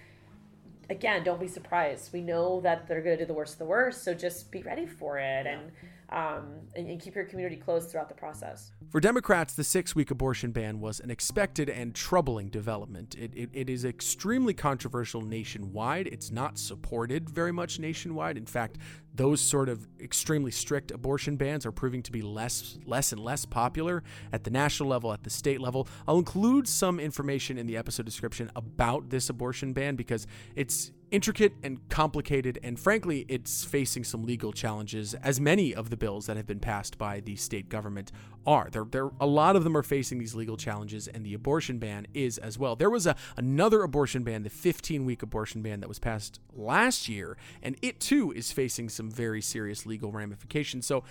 [0.91, 2.13] again, don't be surprised.
[2.13, 4.63] We know that they're going to do the worst of the worst, so just be
[4.63, 5.73] ready for it and
[6.11, 8.73] um and, and keep your community close throughout the process.
[8.91, 13.15] For Democrats, the six week abortion ban was an expected and troubling development.
[13.17, 16.07] It, it, it is extremely controversial nationwide.
[16.07, 18.37] It's not supported very much nationwide.
[18.37, 18.79] In fact,
[19.15, 23.45] those sort of extremely strict abortion bans are proving to be less, less and less
[23.45, 25.87] popular at the national level, at the state level.
[26.09, 31.53] I'll include some information in the episode description about this abortion ban because it's intricate
[31.63, 36.37] and complicated, and frankly, it's facing some legal challenges, as many of the bills that
[36.37, 38.11] have been passed by the state government
[38.45, 38.69] are.
[38.73, 42.09] There, there, a lot of them are facing these legal challenges, and the abortion ban
[42.15, 42.75] is as well.
[42.75, 47.37] There was a another abortion ban, the 15-week abortion ban that was passed last year,
[47.63, 50.85] and it too is facing some very serious legal ramifications.
[50.85, 51.05] So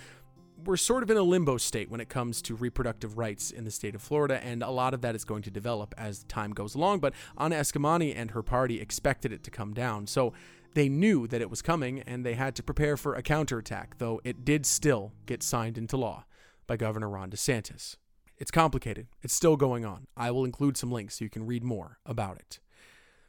[0.64, 3.70] we're sort of in a limbo state when it comes to reproductive rights in the
[3.70, 6.74] state of Florida, and a lot of that is going to develop as time goes
[6.74, 7.00] along.
[7.00, 10.32] But Anna Eskamani and her party expected it to come down, so
[10.74, 14.20] they knew that it was coming, and they had to prepare for a counterattack, though
[14.24, 16.24] it did still get signed into law
[16.66, 17.96] by Governor Ron DeSantis.
[18.36, 20.08] It's complicated, it's still going on.
[20.16, 22.58] I will include some links so you can read more about it.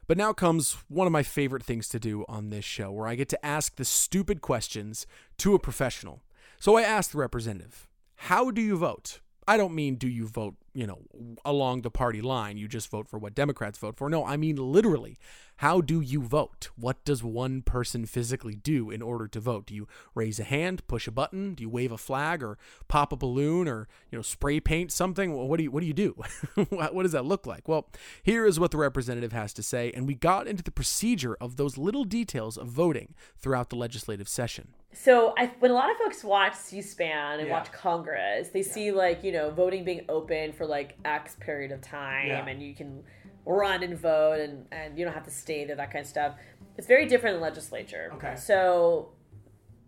[0.08, 3.16] But now comes one of my favorite things to do on this show, where I
[3.16, 5.06] get to ask the stupid questions
[5.38, 6.22] to a professional.
[6.58, 9.20] So I asked the representative, How do you vote?
[9.48, 11.02] I don't mean do you vote, you know,
[11.44, 14.10] along the party line, you just vote for what Democrats vote for.
[14.10, 15.18] No, I mean literally,
[15.60, 16.68] how do you vote?
[16.76, 19.66] What does one person physically do in order to vote?
[19.66, 23.12] Do you raise a hand, push a button, do you wave a flag or pop
[23.12, 25.34] a balloon or, you know, spray paint something?
[25.34, 26.14] Well, what do you what do you do?
[26.68, 27.68] what what does that look like?
[27.68, 27.88] Well,
[28.22, 31.56] here is what the representative has to say, and we got into the procedure of
[31.56, 34.74] those little details of voting throughout the legislative session.
[34.92, 37.52] So I, when a lot of folks watch C-SPAN and Yeah.
[37.54, 41.80] watch Congress, they see like you know voting being open for like X period of
[41.82, 42.46] time, Yeah.
[42.46, 43.04] and you can
[43.46, 46.34] run and vote, and and you don't have to stay there, that kind of stuff.
[46.76, 48.10] It's very different in the legislature.
[48.16, 48.36] Okay.
[48.36, 49.12] So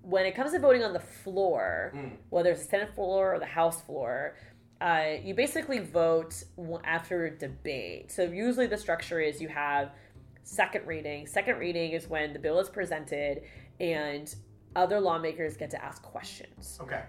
[0.03, 2.13] when it comes to voting on the floor, Mm.
[2.31, 4.37] whether it's the Senate floor or the House floor,
[4.81, 6.45] uh, you basically vote
[6.85, 8.11] after a debate.
[8.11, 9.91] So usually the structure is you have
[10.45, 11.27] second reading.
[11.27, 13.43] Second reading is when the bill is presented
[13.81, 14.35] and
[14.77, 16.79] other lawmakers get to ask questions.
[16.81, 17.03] Okay.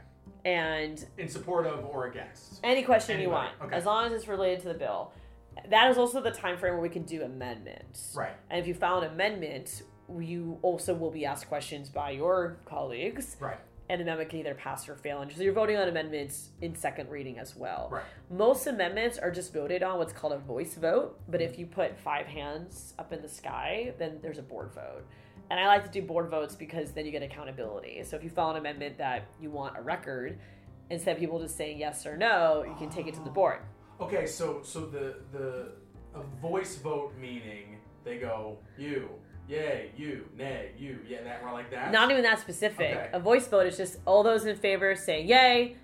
[0.44, 2.60] And In support of or against.
[2.64, 3.76] any question you want, okay.
[3.76, 5.14] as long as it's related to the bill.
[5.70, 8.14] That is also the time frame where we can do amendments.
[8.16, 8.36] Right.
[8.50, 9.84] And if you file an amendment,
[10.20, 13.38] you also will be asked questions by your colleagues.
[13.40, 13.58] Right.
[13.90, 15.22] and An amendment can either pass or fail.
[15.22, 17.90] And so you're voting on amendments in second reading as well.
[17.92, 18.04] Right.
[18.30, 21.20] Most amendments are just voted on what's called a voice vote.
[21.28, 21.62] But if mm-hmm.
[21.62, 25.06] you put five hands up in the sky, then there's a board vote.
[25.52, 28.04] And I like to do board votes because then you get accountability.
[28.04, 30.38] So if you file an amendment that you want a record,
[30.92, 33.60] instead of people just saying yes or no, you can take it to the board.
[34.02, 35.72] Okay, so so the the
[36.16, 39.10] a voice vote meaning they go you,
[39.48, 41.92] yay, you, nay, you, yeah, that or like that.
[41.92, 42.98] Not even that specific.
[42.98, 43.10] Okay.
[43.14, 45.76] A voice vote is just all those in favor say yay,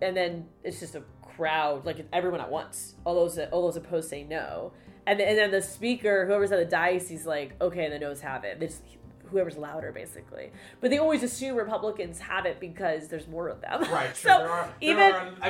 [0.00, 2.94] and then it's just a crowd, like everyone at once.
[3.04, 4.72] All those all those opposed say no,
[5.06, 7.98] and then, and then the speaker, whoever's at the dice, he's like, okay, and the
[7.98, 8.58] no's have it.
[8.60, 8.82] They just
[9.30, 10.52] whoever's louder, basically.
[10.80, 13.82] But they always assume Republicans have it because there's more of them.
[13.82, 14.30] Right, sure.
[14.30, 15.46] so there are, even there are a,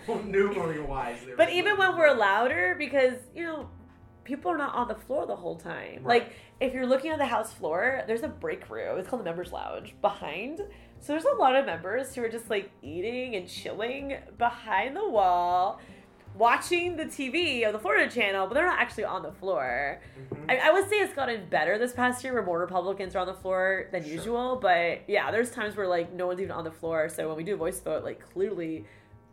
[0.86, 1.18] wise.
[1.36, 3.68] But even when we're louder, because you know,
[4.24, 6.02] people are not on the floor the whole time.
[6.02, 6.22] Right.
[6.22, 8.98] Like if you're looking at the house floor, there's a break room.
[8.98, 10.60] It's called the members' lounge behind.
[11.00, 15.08] So there's a lot of members who are just like eating and chilling behind the
[15.08, 15.80] wall,
[16.40, 20.00] watching the TV of the Florida channel, but they're not actually on the floor.
[20.32, 20.50] Mhm.
[20.50, 23.26] I, I would say it's gotten better this past year where more Republicans are on
[23.26, 24.12] the floor than Sure.
[24.12, 24.56] usual.
[24.56, 27.08] But yeah, there's times where like no one's even on the floor.
[27.10, 28.86] So when we do a voice vote, like clearly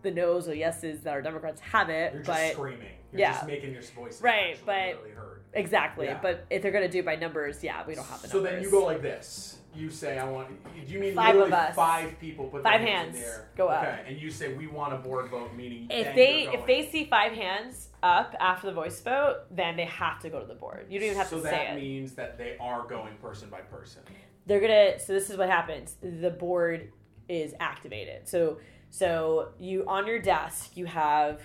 [0.04, 2.13] the no's or yeses that our Democrats have it.
[2.13, 2.89] You're just but screaming.
[3.13, 3.32] You're yeah.
[3.34, 5.41] just making your voice Right, but- really heard.
[5.58, 6.06] Exactly.
[6.06, 6.20] Yeah.
[6.22, 8.54] But if they're gonna do it by numbers, yeah, we don't have the So numbers.
[8.54, 9.54] then you go like this.
[9.76, 10.48] You say, "I want."
[10.88, 11.76] Do you mean Five of literally us.
[11.76, 13.50] five people put Five hands, in hands there?
[13.56, 13.84] go up.
[13.84, 17.06] Okay, and you say we want a board vote, meaning if they if they see
[17.06, 20.88] five hands up after the voice vote, then they have to go to the board.
[20.89, 21.52] You don't even have so to say it.
[21.52, 24.02] So that means that they are going person by person.
[24.48, 26.91] they're gonna so this is what happens the board
[27.28, 28.58] is activated so
[28.89, 31.41] so you on your desk you have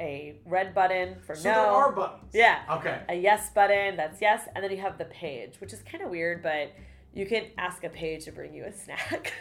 [0.00, 2.30] a red button for So no there are buttons.
[2.34, 2.60] Yeah.
[2.78, 3.00] Okay.
[3.08, 6.10] a yes button that's yes and then you have the page which is kind of
[6.10, 6.72] weird but
[7.12, 9.32] you can ask a page to bring you a snack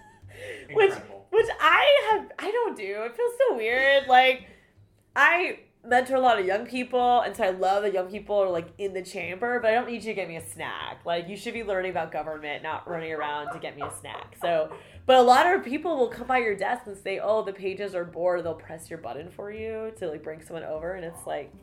[0.72, 0.98] which which
[1.30, 3.02] which I have I don't do.
[3.04, 4.06] It feels so weird.
[4.06, 4.46] Like
[5.14, 8.50] I mentor a lot of young people, and so I love that young people are
[8.50, 11.00] like in the chamber, but I don't need you to get me a snack.
[11.04, 14.36] Like you should be learning about government, not running around to get me a snack.
[14.40, 14.72] So,
[15.06, 17.94] but a lot of people will come by your desk and say, "Oh, the pages
[17.94, 21.26] are bored." They'll press your button for you to like bring someone over, and it's
[21.26, 21.52] like.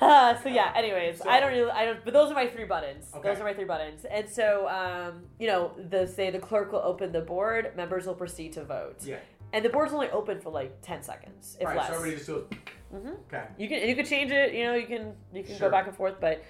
[0.00, 0.72] Uh, so yeah.
[0.74, 1.70] Anyways, So- I don't really.
[1.70, 2.04] I don't.
[2.04, 3.04] But those are my three buttons.
[3.14, 3.28] Okay.
[3.28, 4.04] Those are my three buttons.
[4.10, 7.76] And so, um, you know, the say the clerk will open the board.
[7.76, 8.96] Members will proceed to vote.
[9.04, 9.18] Yeah.
[9.52, 11.76] And the board's only open for like ten seconds, if right.
[11.76, 11.88] less.
[11.88, 12.46] So everybody just goes.
[12.94, 13.16] Mhm.
[13.26, 13.44] Okay.
[13.58, 14.54] You can you can change it.
[14.54, 15.68] You know, you can you can Sure.
[15.68, 16.16] go back and forth.
[16.20, 16.42] But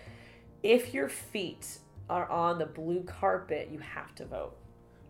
[0.62, 4.56] if your feet are on the blue carpet, you have to vote.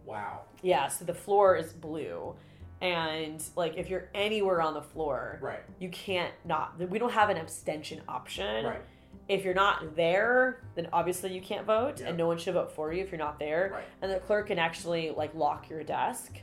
[0.05, 0.43] Wow.
[0.63, 0.89] Yeah.
[0.89, 2.35] So the floor is blue,
[2.81, 5.61] and like if you're anywhere on the floor, Right.
[5.79, 6.79] you can't not.
[6.79, 8.65] We don't have an abstention option.
[8.67, 8.81] Right.
[9.29, 12.09] If you're not there, then obviously you can't vote, Yeah.
[12.09, 13.71] and no one should vote for you if you're not there.
[13.75, 13.85] Right.
[14.03, 16.39] And the clerk can actually like lock your desk.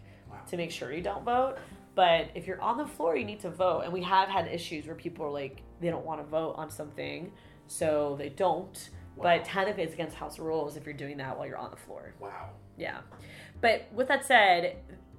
[0.49, 1.55] To make sure you don't vote.
[1.95, 3.81] But if you're on the floor, you need to vote.
[3.81, 6.69] And we have had issues where people are like, they don't want to vote on
[6.69, 7.31] something,
[7.67, 8.89] so they don't.
[9.15, 9.23] Wow.
[9.23, 12.13] But technically, it's against house rules if you're doing that while you're on the floor.
[12.19, 12.51] Wow.
[12.77, 12.99] Yeah.
[13.59, 14.77] But with that said,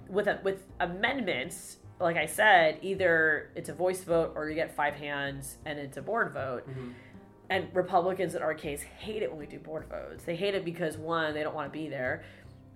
[0.09, 4.75] with a, with amendments, like I said, either it's a voice vote or you get
[4.75, 6.66] five hands and it's a board vote.
[6.69, 6.95] Mhm.
[7.51, 10.25] And Republicans in our case hate it when we do board votes.
[10.25, 12.23] They hate it because one, they don't want to be there.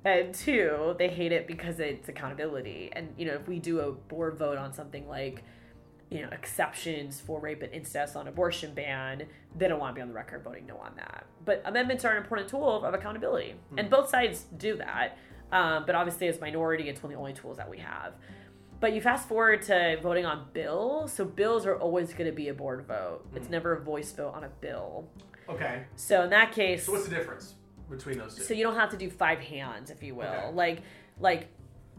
[0.05, 2.90] And two, they hate it because it's accountability.
[2.93, 5.43] And you know, if we do a board vote on something like,
[6.11, 9.25] you know, exceptions for rape and incest on abortion ban,
[9.57, 11.25] they don't want to be on the record voting no on that.
[11.45, 15.17] But amendments are an important tool of accountability, and both sides do that.
[15.51, 18.14] Um, but obviously, as minority, it's one of the only tools that we have.
[18.81, 22.49] But you fast forward to voting on bills, so bills are always going to be
[22.49, 23.25] a board vote.
[23.35, 25.09] It's never a voice vote on a bill.
[25.49, 25.85] Okay.
[25.97, 27.55] So in that case, So what's the difference
[27.90, 28.42] between those two?
[28.42, 30.25] so you don't have to do five hands, if you will.
[30.25, 30.53] Okay.
[30.53, 30.83] Like,
[31.20, 31.49] like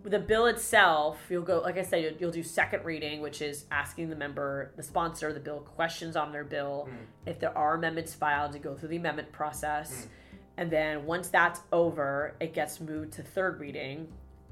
[0.04, 1.60] the bill itself, you'll go.
[1.62, 5.34] Like I said, you'll, you'll do second reading, which is asking the member, the sponsor
[5.34, 6.88] the bill, questions on their bill.
[6.90, 7.30] Hmm.
[7.30, 10.38] If there are amendments filed, to go through the amendment process, hmm.
[10.58, 14.08] and then once that's over, it gets moved to third reading.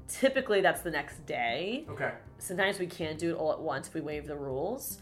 [0.08, 1.86] Typically, that's the next day.
[1.88, 2.12] okay.
[2.38, 4.98] Sometimes we can't do it all at once if we waive the rules.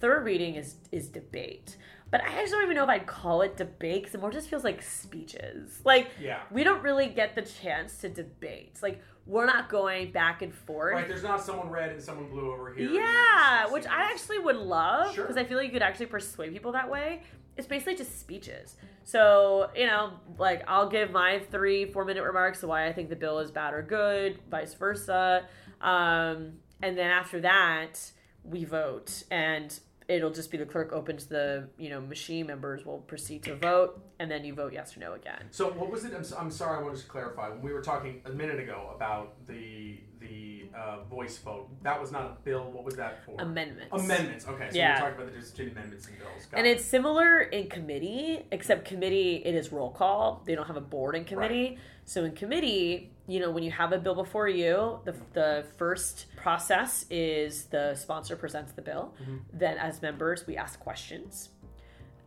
[0.00, 1.76] Third reading is is debate.
[2.10, 4.48] But I actually don't even know if I'd call it debate because it more just
[4.48, 5.80] feels like speeches.
[5.84, 6.40] Like Yeah.
[6.50, 8.78] we don't really get the chance to debate.
[8.82, 10.94] Like we're not going back and forth.
[10.94, 11.08] Right.
[11.08, 12.88] There's not someone red and someone blue over here.
[12.90, 15.24] Yeah, which I actually would love Sure.
[15.24, 17.22] because I feel like you could actually persuade people that way.
[17.56, 18.76] It's basically just speeches.
[19.02, 23.08] So, you know, like I'll give my three, four minute remarks of why I think
[23.08, 25.44] the bill is bad or good, vice versa.
[25.80, 28.12] Um, and then after that,
[28.44, 29.24] we vote.
[29.30, 29.76] And
[30.08, 34.00] it'll just be the clerk opens the, you know, machine members will proceed to vote.
[34.18, 35.48] And then you vote yes or no again.
[35.50, 36.12] So what was it?
[36.14, 37.50] I'm, I'm sorry, I wanted to clarify.
[37.50, 42.10] When we were talking a minute ago about the the uh, voice vote, that was
[42.10, 42.70] not a bill.
[42.72, 43.36] What was that for?
[43.38, 43.92] Amendments.
[43.92, 44.46] Amendments.
[44.48, 44.94] Okay, so Yeah.
[44.94, 46.46] we're talking about the difference amendments and bills.
[46.50, 46.70] Got And it.
[46.78, 50.42] it's similar in committee, except committee it is roll call.
[50.46, 51.78] They don't have a board in committee.
[52.06, 56.26] So in committee, you know, when you have a bill before you, the, the first
[56.36, 59.12] process is the sponsor presents the bill.
[59.20, 59.36] Mm-hmm.
[59.52, 61.50] Then as members, we ask questions.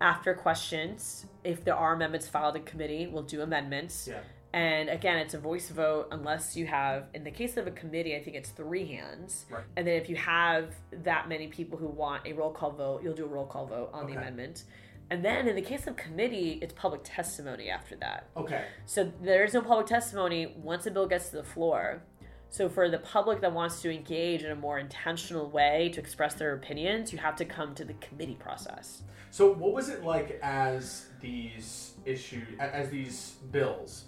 [0.02, 4.08] After questions, if there are amendments filed in committee, we'll do amendments.
[4.10, 4.20] yeah.
[4.52, 8.15] And again, it's a voice vote unless you have, in the case of a committee,
[8.15, 9.46] I think it's three hands.
[9.50, 9.63] Right.
[9.78, 13.13] And then if you have that many people who want a roll call vote, you'll
[13.13, 14.63] do a roll call vote on the amendment.
[15.12, 18.30] And then in the case of committee, it's public testimony after that.
[18.38, 18.65] Okay.
[18.86, 22.04] So there is no public testimony once a bill gets to the floor.
[22.52, 26.36] So for the public that wants to engage in a more intentional way to express
[26.36, 29.04] their opinions, you have to come to the committee process.
[29.32, 34.06] So what was it like as these issues, as these bills?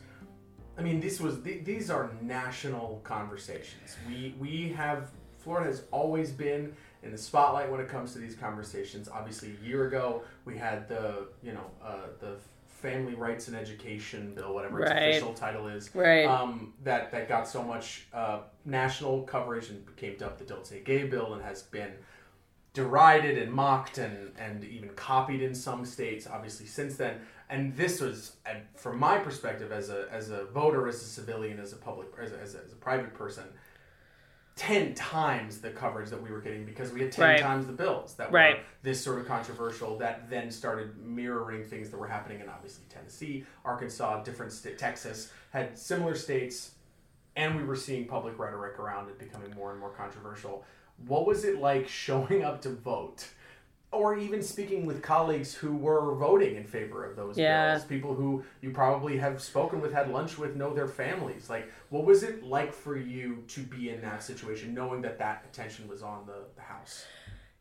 [0.78, 3.98] I mean, this was th- these are national conversations.
[4.08, 8.36] We we have Florida has always been in the spotlight when it comes to these
[8.36, 9.10] conversations.
[9.10, 12.36] Obviously, a year ago we had the you know uh, the
[12.68, 16.26] Family Rights and Education Bill, whatever its official title is, Right.
[16.26, 20.82] um, that that got so much uh, national coverage and became dubbed the "Don't Say
[20.82, 21.92] Gay" bill and has been
[22.74, 28.00] derided and mocked and, and even copied in some states obviously since then and this
[28.00, 28.38] was
[28.76, 32.32] from my perspective as a as a voter as a civilian as a public as
[32.32, 33.44] a, as a, as a private person
[34.62, 37.40] 10 times the coverage that we were getting because we had 10 Right.
[37.40, 38.58] times the bills that Right.
[38.58, 42.86] were this sort of controversial that then started mirroring things that were happening in obviously
[42.88, 46.76] Tennessee, Arkansas, different sta Texas had similar states
[47.36, 50.64] and we were seeing public rhetoric around it becoming more and more controversial.
[51.08, 53.30] What was it like showing up to vote
[53.92, 57.74] or even speaking with colleagues who were voting in favor of those Yeah.
[57.74, 61.50] bills, people who you probably have spoken with, had lunch with, know their families.
[61.50, 65.46] Like, what was it like for you to be in that situation, knowing that that
[65.52, 67.06] attention was on the, the House?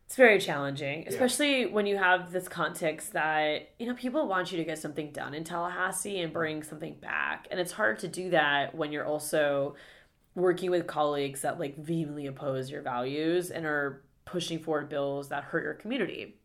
[0.05, 4.57] It's very challenging, especially when you have this context that, you know, people want you
[4.57, 7.47] to get something done in Tallahassee and bring something back.
[7.49, 9.75] And it's hard to do that when you're also
[10.35, 15.43] working with colleagues that like vehemently oppose your values and are pushing forward bills that
[15.43, 16.37] hurt your community.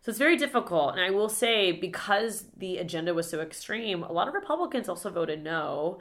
[0.00, 0.92] So it's very difficult.
[0.92, 5.10] And I will say, because the agenda was so extreme, a lot of Republicans also
[5.10, 5.98] voted no,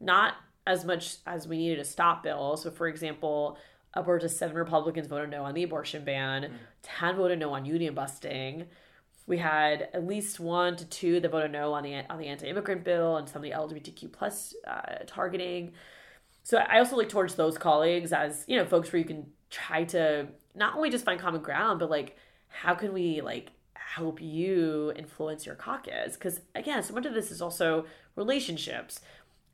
[0.00, 0.34] not
[0.66, 2.62] as much as we needed to stop bills.
[2.62, 3.56] So, for example,
[3.94, 6.52] upwards of seven Republicans voted no on the abortion ban,
[6.82, 8.66] 10 voted no on union busting.
[9.26, 12.84] We had at least one to two that voted no on the on the anti-immigrant
[12.84, 15.72] bill and some of the LGBTQ plus uh, targeting.
[16.42, 19.84] So I also look towards those colleagues as you know folks where you can try
[19.84, 22.16] to not only just find common ground, but like
[22.48, 26.14] how can we like help you influence your caucus?
[26.14, 29.00] Because again, so much of this is also relationships.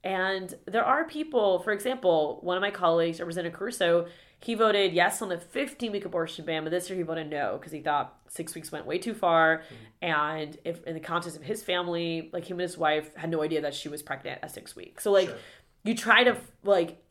[0.02, 4.06] And there are people, for example, one of my colleagues, Representative Caruso,
[4.38, 7.56] he voted yes on the 15 week abortion ban, but this year he voted no
[7.58, 9.58] because he thought six weeks went way too far.
[9.58, 9.74] Mm-hmm.
[10.02, 13.42] And if in the context of his family, like him and his wife had no
[13.42, 15.02] idea that she was pregnant at six weeks.
[15.02, 15.38] So, like, Sure.
[15.84, 17.02] you try to like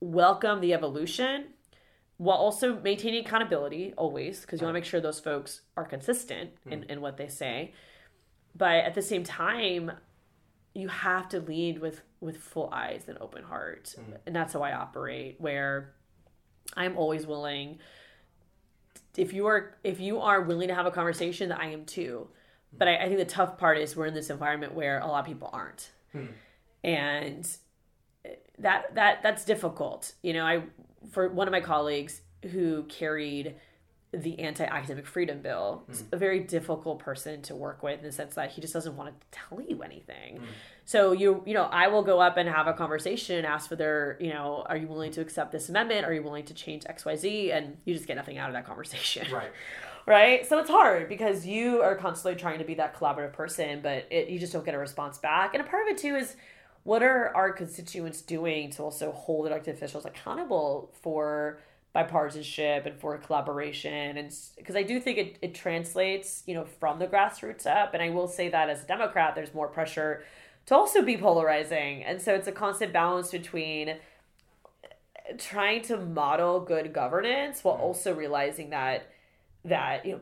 [0.00, 1.46] welcome the evolution
[2.18, 6.50] while also maintaining accountability always because you want to make sure those folks are consistent
[6.66, 6.90] in, mm.
[6.90, 7.72] in what they say.
[8.54, 9.92] But at the same time
[10.74, 13.94] you have to lead with with full eyes and open heart.
[13.98, 14.18] Mm.
[14.26, 15.94] And that's how i operate where
[16.76, 17.78] i'm always willing
[19.16, 22.28] if you are if you are willing to have a conversation that i am too.
[22.74, 22.78] Mm.
[22.78, 25.20] But I, I think the tough part is we're in this environment where a lot
[25.20, 25.90] of people aren't.
[26.12, 26.26] Hmm.
[26.84, 27.48] And
[28.24, 30.14] eh, that that that's difficult.
[30.22, 30.62] You know i
[31.10, 33.54] for one of my colleagues who carried
[34.12, 36.12] the anti-academic freedom bill is mm.
[36.12, 39.08] a very difficult person to work with in the sense that he just doesn't want
[39.08, 40.42] to tell you anything mm.
[40.84, 43.76] so you you know i will go up and have a conversation and ask for
[43.76, 46.84] their you know are you willing to accept this amendment are you willing to change
[46.84, 49.50] xyz and you just get nothing out of that conversation Right.
[50.06, 50.46] right?
[50.48, 54.28] So it's hard because you are constantly trying to be that collaborative person, but it,
[54.28, 55.54] you just don't get a response back.
[55.54, 56.36] And a part of it too is
[56.84, 61.60] what are our constituents doing to also hold elected officials accountable for
[61.94, 64.16] bipartisanship and for collaboration?
[64.16, 67.94] And because i do think it, it translates you know from the grassroots up.
[67.94, 70.24] And i will say that as a democrat there's more pressure
[70.66, 72.04] to also be polarizing.
[72.04, 73.98] And so it's a constant balance between eh,
[75.38, 77.80] trying to model good governance while mm.
[77.80, 79.08] also realizing that
[79.64, 80.20] that you know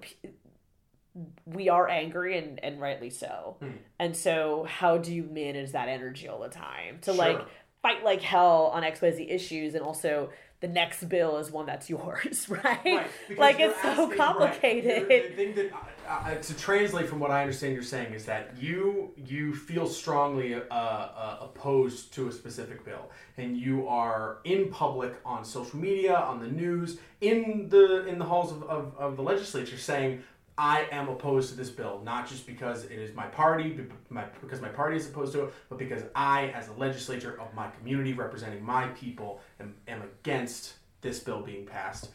[1.44, 3.56] we are angry and and rightly so.
[3.98, 7.40] And so how do you manage that energy all the time to like
[7.82, 10.28] fight like hell on xyz issues and also
[10.60, 13.06] the next bill is one that's yours right, Right,
[13.38, 15.08] like it's so asking- right, complicated.
[15.08, 18.26] you're- the thing that uh, uh, to translate from what I understand you're saying is
[18.26, 24.38] that you you feel strongly uh, uh, opposed to a specific bill, and you are
[24.44, 28.94] in public on social media, on the news, in the in the halls of, of,
[28.98, 30.22] of the legislature saying.
[30.60, 34.60] I am opposed to this bill, not just because it is my party, my, because
[34.60, 38.12] my party is opposed to it, but because I, as a legislator of my community,
[38.12, 42.10] representing my people, am, am against this bill being passed.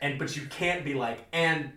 [0.00, 1.72] And but you can't be like and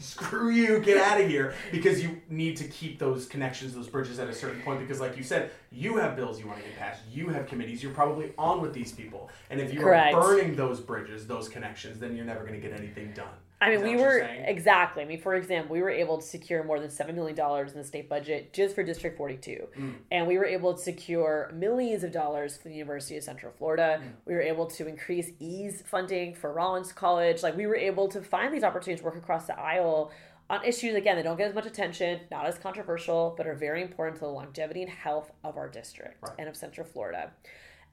[0.00, 4.18] screw you get out of here because you need to keep those connections those bridges
[4.18, 6.76] at a certain point because like you said you have bills you want to get
[6.76, 9.30] passed you have committees you're probably on with these people.
[9.48, 10.14] And if you Correct.
[10.14, 13.70] are burning those bridges those connections then you're never going to get anything done I
[13.70, 15.02] mean, we were exactly.
[15.02, 17.78] I mean, for example, we were able to secure more than seven million dollars in
[17.78, 19.94] the state budget just for District Forty Two, Mm.
[20.10, 24.00] and we were able to secure millions of dollars for the University of Central Florida.
[24.02, 24.12] Mm.
[24.26, 27.42] We were able to increase ease funding for Rollins College.
[27.42, 30.10] Like we were able to find these opportunities to work across the aisle
[30.50, 33.80] on issues again that don't get as much attention, not as controversial, but are very
[33.80, 36.32] important to the longevity and health of our district Right.
[36.38, 37.30] and of Central Florida.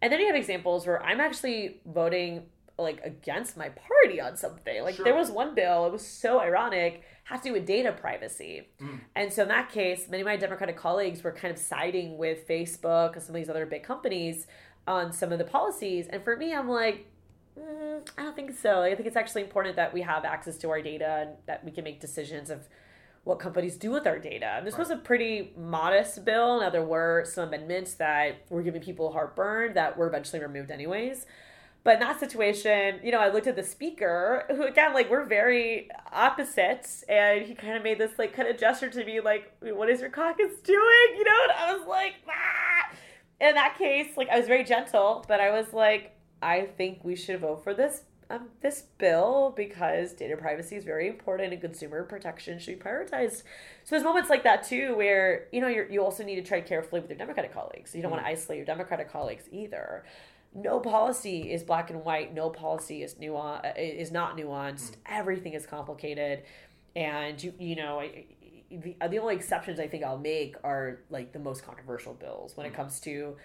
[0.02, 2.48] And then you have examples where I'm actually voting
[2.82, 4.84] like against my party on something.
[4.84, 5.06] Like Sure.
[5.06, 8.68] there was one bill, it was so ironic, had to do with data privacy.
[8.82, 9.00] Mm.
[9.16, 12.48] And so in that case, many of my Democratic colleagues were kind of siding with
[12.48, 14.48] Facebook and some of these other big companies
[14.88, 16.08] on some of the policies.
[16.08, 17.06] And for me, I'm like,
[17.60, 18.82] mm, I don't think so.
[18.82, 21.72] I think it's actually important that we have access to our data and that we
[21.72, 22.68] can make decisions of
[23.26, 24.56] what companies do with our data.
[24.58, 26.62] And this was a pretty modest bill.
[26.62, 31.26] Now there were some amendments that were giving people heartburn that were eventually removed anyways.
[31.84, 35.26] But in that situation, you know, I looked at the speaker, who again, like, we're
[35.26, 39.54] very opposites, and he kind of made this like kind of gesture to me, like,
[39.62, 42.92] "What is your caucus doing?" You know, and I was like, ah.
[43.42, 47.16] In that case, like, I was very gentle, but I was like, I think we
[47.16, 52.04] should vote for this um, this bill, because data privacy is very important and consumer
[52.04, 53.44] protection should be prioritized.
[53.84, 56.68] So there's moments like that too, where you know you you also need to tread
[56.68, 57.96] carefully with your Democratic colleagues.
[57.96, 60.04] You don't want to isolate your Democratic colleagues either.
[60.54, 62.34] No policy is black and white.
[62.34, 64.92] No policy is nuance uh, is not nuanced.
[64.92, 64.96] Mm.
[65.06, 66.44] Everything is complicated,
[66.96, 68.00] and you you know.
[68.00, 68.26] I,
[68.72, 72.68] the, the only exceptions I think I'll make are like the most controversial bills when
[72.68, 72.76] it mm.
[72.76, 73.36] comes to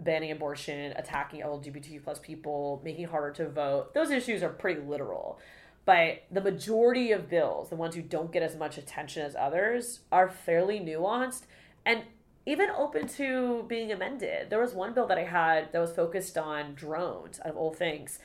[0.00, 3.94] banning abortion, attacking LGBTQ plus people, making it harder to vote.
[3.94, 5.38] Those issues are pretty literal.
[5.86, 10.00] But the majority of bills, the ones who don't get as much attention as others,
[10.10, 11.44] are fairly nuanced
[11.84, 12.02] and
[12.46, 14.48] even open to being amended.
[14.50, 18.20] There was one bill that I had that was focused on drones, of all things.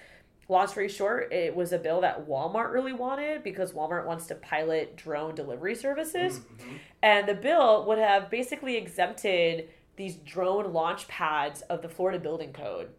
[0.48, 4.36] Long story short, it was a bill that Walmart really wanted because Walmart wants to
[4.36, 6.40] pilot drone delivery services.
[6.40, 6.76] Mm-hmm.
[7.02, 12.54] And the bill would have basically exempted these drone launch pads of the Florida building
[12.54, 12.90] code.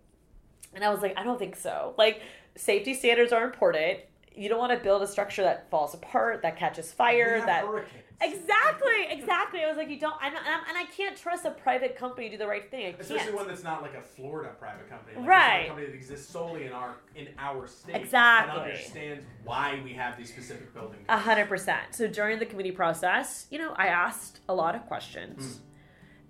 [0.75, 1.95] And I was like, I don't think so.
[1.99, 2.23] Like,
[2.57, 4.01] safety standards are important.
[4.35, 8.05] You don't want to build a structure that falls apart, that catches fire, that hurricanes.
[8.21, 9.61] Exactly, exactly.
[9.65, 12.29] I was like, you don't, I know and, and I can't trust a private company
[12.29, 12.87] to do the right thing.
[12.87, 13.35] I Especially can't.
[13.35, 15.65] one that's not like a Florida private company, like right?
[15.65, 17.97] A company that exists solely in our in our state.
[17.97, 18.61] Exactly.
[18.61, 21.05] And understands why we have these specific buildings.
[21.09, 21.95] A hundred percent.
[21.95, 25.47] So during the committee process, you know, I asked a lot of questions.
[25.47, 25.59] Mm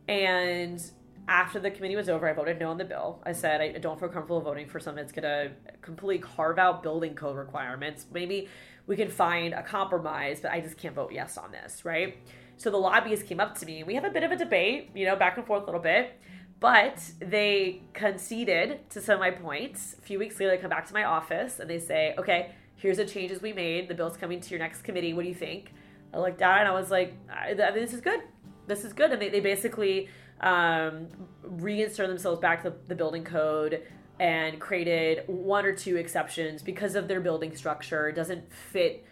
[0.09, 0.83] and
[1.29, 3.23] after the committee was over, I voted no on the bill.
[3.25, 6.83] I said I don't feel comfortable voting for something that's going to completely carve out
[6.83, 8.07] building code requirements.
[8.13, 8.49] Maybe
[8.87, 12.17] we can find a compromise, but I just can't vote yes on this, right?
[12.57, 13.83] So the lobbyists came up to me.
[13.83, 16.21] We have a bit of a debate, you know, back and forth a little bit,
[16.61, 19.97] but they conceded to some of my points.
[19.99, 22.99] A few weeks later, they come back to my office and they say, okay, here's
[22.99, 23.89] the changes we made.
[23.89, 25.13] The bill's coming to your next committee.
[25.13, 25.73] What do you think?
[26.15, 27.15] I looked at it and I was like,
[27.57, 28.21] this is good
[28.67, 29.13] this is good.
[29.13, 30.09] And they, they basically
[30.41, 31.09] um,
[31.45, 33.83] reinsert themselves back to the building code
[34.23, 38.09] and created one or two exceptions because of their building structure.
[38.09, 39.05] It doesn't fit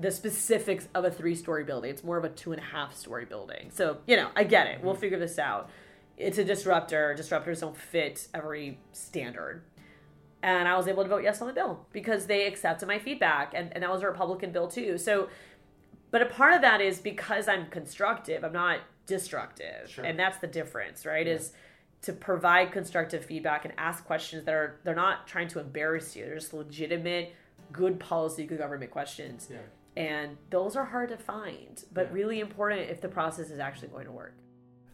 [0.00, 1.92] the specifics of a three story building.
[1.92, 3.70] It's more of a two and a half story building.
[3.72, 4.82] So, you know, I get it.
[4.82, 5.00] We'll mm-hmm.
[5.00, 5.70] figure this out.
[6.16, 7.14] It's a disruptor.
[7.16, 9.62] Disruptors don't fit every standard.
[10.42, 13.52] And I was able to vote yes on the bill because they accepted my feedback.
[13.54, 14.98] And, and that was a Republican bill too.
[14.98, 15.28] So
[16.10, 19.88] but a part of that is because I'm constructive, I'm not destructive.
[19.88, 20.04] Sure.
[20.04, 21.26] And that's the difference, right?
[21.26, 21.34] Yeah.
[21.34, 21.52] Is
[22.02, 26.24] to provide constructive feedback and ask questions that are they're not trying to embarrass you.
[26.24, 27.34] They're just legitimate,
[27.72, 29.48] good policy, good government questions.
[29.50, 29.58] Yeah.
[29.96, 32.12] And those are hard to find, but yeah.
[32.12, 34.34] really important if the process is actually going to work.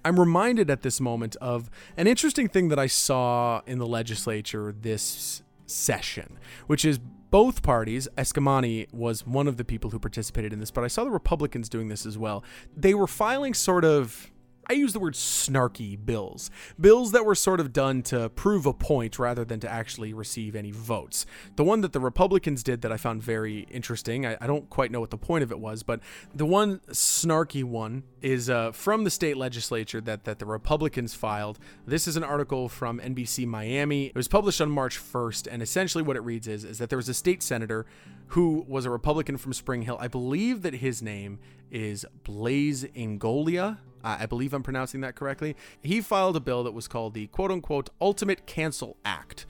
[0.05, 4.74] I'm reminded at this moment of an interesting thing that I saw in the legislature
[4.78, 6.98] this session, which is
[7.30, 11.05] both parties, Eskamani was one of the people who participated in this, but I saw
[11.05, 12.44] the Republicans doing this as well.
[12.76, 14.30] They were filing sort of
[14.68, 16.50] I use the word snarky bills.
[16.80, 20.56] Bills that were sort of done to prove a point rather than to actually receive
[20.56, 21.26] any votes.
[21.56, 24.90] The one that the Republicans did that I found very interesting, I, I don't quite
[24.90, 26.00] know what the point of it was, but
[26.34, 31.58] the one snarky one is uh, from the state legislature that, that the Republicans filed.
[31.86, 34.06] This is an article from NBC Miami.
[34.06, 36.98] It was published on March 1st, and essentially what it reads is, is that there
[36.98, 37.86] was a state senator
[38.28, 39.98] who was a Republican from Spring Hill.
[40.00, 41.38] I believe that his name
[41.70, 42.84] is Blaise
[44.05, 44.20] Ingoglia.
[44.20, 45.57] I believe I'm pronouncing that correctly.
[45.82, 49.46] He filed a bill that was called the quote unquote Ultimate Cancel Act.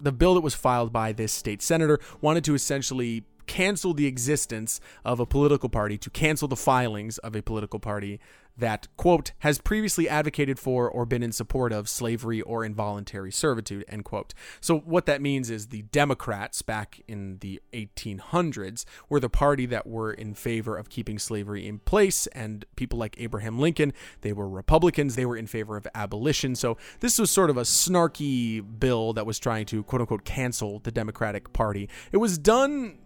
[0.00, 4.80] The bill that was filed by this state senator wanted to essentially cancel the existence
[5.04, 8.20] of a political party, to cancel the filings of a political party
[8.56, 13.84] that, quote, has previously advocated for or been in support of slavery or involuntary servitude,
[13.88, 14.34] end quote.
[14.60, 19.86] So, what that means is the Democrats back in the 1800s were the party that
[19.86, 24.48] were in favor of keeping slavery in place, and people like Abraham Lincoln, they were
[24.48, 26.54] Republicans, they were in favor of abolition.
[26.54, 30.80] So, this was sort of a snarky bill that was trying to, quote unquote, cancel
[30.80, 31.88] the Democratic Party.
[32.12, 32.98] It was done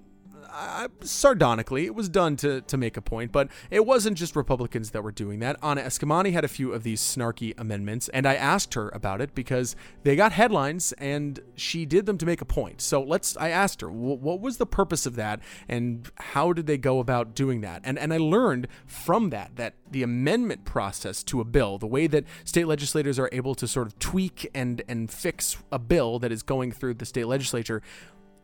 [0.54, 4.90] uh, sardonically, it was done to, to make a point, but it wasn't just Republicans
[4.92, 5.56] that were doing that.
[5.62, 9.34] Anna Eskamani had a few of these snarky amendments, and I asked her about it
[9.34, 9.74] because
[10.04, 12.80] they got headlines and she did them to make a point.
[12.80, 16.78] So let's, I asked her, what was the purpose of that and how did they
[16.78, 17.80] go about doing that?
[17.84, 22.06] And, and I learned from that that the amendment process to a bill, the way
[22.06, 26.30] that state legislators are able to sort of tweak and, and fix a bill that
[26.30, 27.82] is going through the state legislature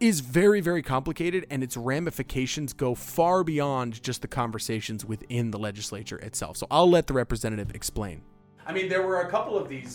[0.00, 5.58] is very, very complicated, and its ramifications go far beyond just the conversations within the
[5.58, 6.56] legislature itself.
[6.56, 8.22] So I'll let the representative explain.
[8.66, 9.92] I mean, there were a couple of these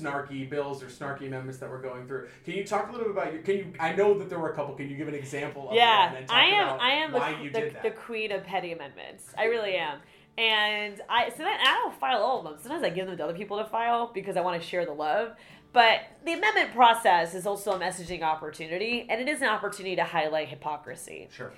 [0.00, 2.28] snarky bills or snarky amendments that were going through.
[2.44, 3.42] Can you talk a little bit about your?
[3.42, 3.72] Can you?
[3.78, 4.74] I know that there were a couple.
[4.74, 5.70] Can you give an example?
[5.72, 6.80] yeah, I am.
[6.80, 9.24] I am the, the, the, queen of petty amendments.
[9.38, 10.00] I really am.
[10.36, 12.54] And I so then I don't file all of them.
[12.60, 14.92] Sometimes I give them to other people to file because I want to share the
[14.92, 15.36] love.
[15.74, 20.04] But the amendment process is also a messaging opportunity, and it is an opportunity to
[20.04, 21.28] highlight hypocrisy.
[21.32, 21.52] Sure.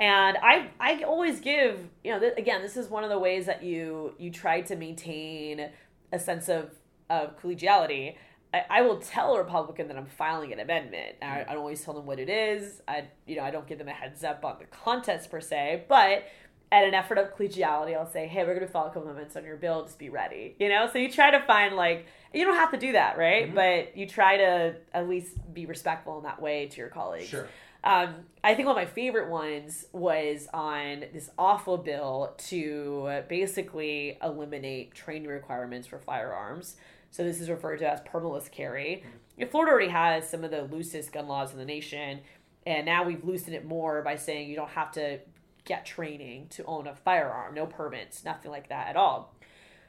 [0.00, 3.44] And I I always give you know th- again this is one of the ways
[3.44, 5.68] that you you try to maintain
[6.10, 6.70] a sense of
[7.10, 8.16] of collegiality.
[8.54, 11.16] I, I will tell a Republican that I'm filing an amendment.
[11.20, 11.50] I, mm.
[11.50, 12.80] I don't always tell them what it is.
[12.88, 15.84] I you know I don't give them a heads up on the contest per se,
[15.88, 16.24] but
[16.70, 19.36] at an effort of collegiality, I'll say, hey, we're going to follow a couple amendments
[19.36, 19.84] on your bill.
[19.84, 20.54] Just be ready.
[20.58, 23.50] You know, so you try to find like you don't have to do that, right?
[23.50, 23.54] Mhm.
[23.54, 27.28] But you try to at least be respectful in that way to your colleagues.
[27.28, 27.48] Sure.
[27.84, 34.18] Um, I think one of my favorite ones was on this awful bill to basically
[34.22, 36.76] eliminate training requirements for firearms.
[37.10, 39.04] So this is referred to as permitless carry.
[39.38, 42.20] If Florida already has some of the loosest gun laws in the nation,
[42.66, 45.20] and now we've loosened it more by saying you don't have to
[45.68, 49.34] get training to own a firearm, no permits, nothing like that at all.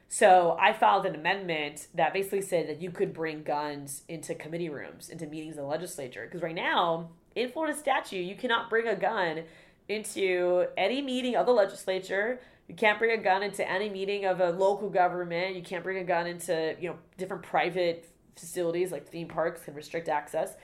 [0.10, 4.70] So I filed an amendment that basically said that you could bring guns into committee
[4.70, 6.26] rooms, into meetings of the legislature.
[6.26, 9.44] Because right now, in Florida statute, you cannot bring a gun
[9.88, 12.42] into any meeting of the legislature.
[12.68, 15.56] You can't bring a gun into any meeting of a local government.
[15.56, 19.76] You can't bring a gun into, you know, different private facilities like theme parks can
[19.76, 20.56] restrict access.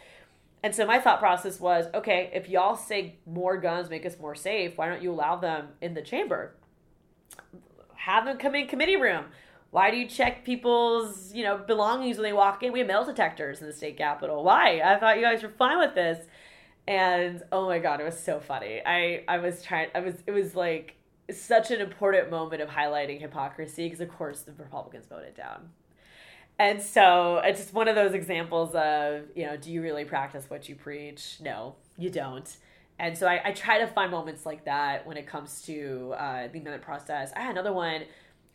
[0.65, 4.33] And so my thought process was, okay, if y'all say more guns make us more
[4.33, 6.55] safe, why don't you allow them in the chamber?
[7.93, 9.25] Have them come in committee room.
[9.69, 12.73] Why do you check people's, you know, belongings when they walk in?
[12.73, 14.43] We have metal detectors in the state capitol.
[14.43, 14.81] Why?
[14.83, 16.25] I thought you guys were fine with this.
[16.87, 18.81] And oh my god, it was so funny.
[18.83, 20.95] I I was trying I was it was like
[21.29, 25.69] such an important moment of highlighting hypocrisy because of course the Republicans voted down.
[26.57, 30.49] And so it's just one of those examples of, you know, do you really practice
[30.49, 31.37] what you preach?
[31.41, 32.55] No, you don't.
[32.97, 36.43] And so I, I try to find moments like that when it comes to uh,
[36.43, 37.33] the amendment process.
[37.35, 38.03] I had another one,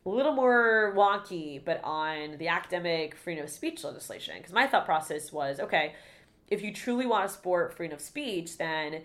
[0.06, 4.34] a little more wonky, but on the academic freedom of speech legislation.
[4.38, 5.94] Because my thought process was okay,
[6.48, 9.02] if you truly want to support freedom of speech, then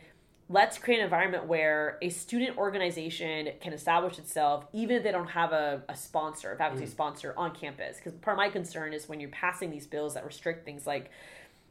[0.48, 5.30] let's create an environment where a student organization can establish itself even if they don't
[5.30, 7.98] have a, a sponsor, a faculty sponsor on campus.
[7.98, 11.10] Because part of my concern is when you're passing these bills that restrict things like,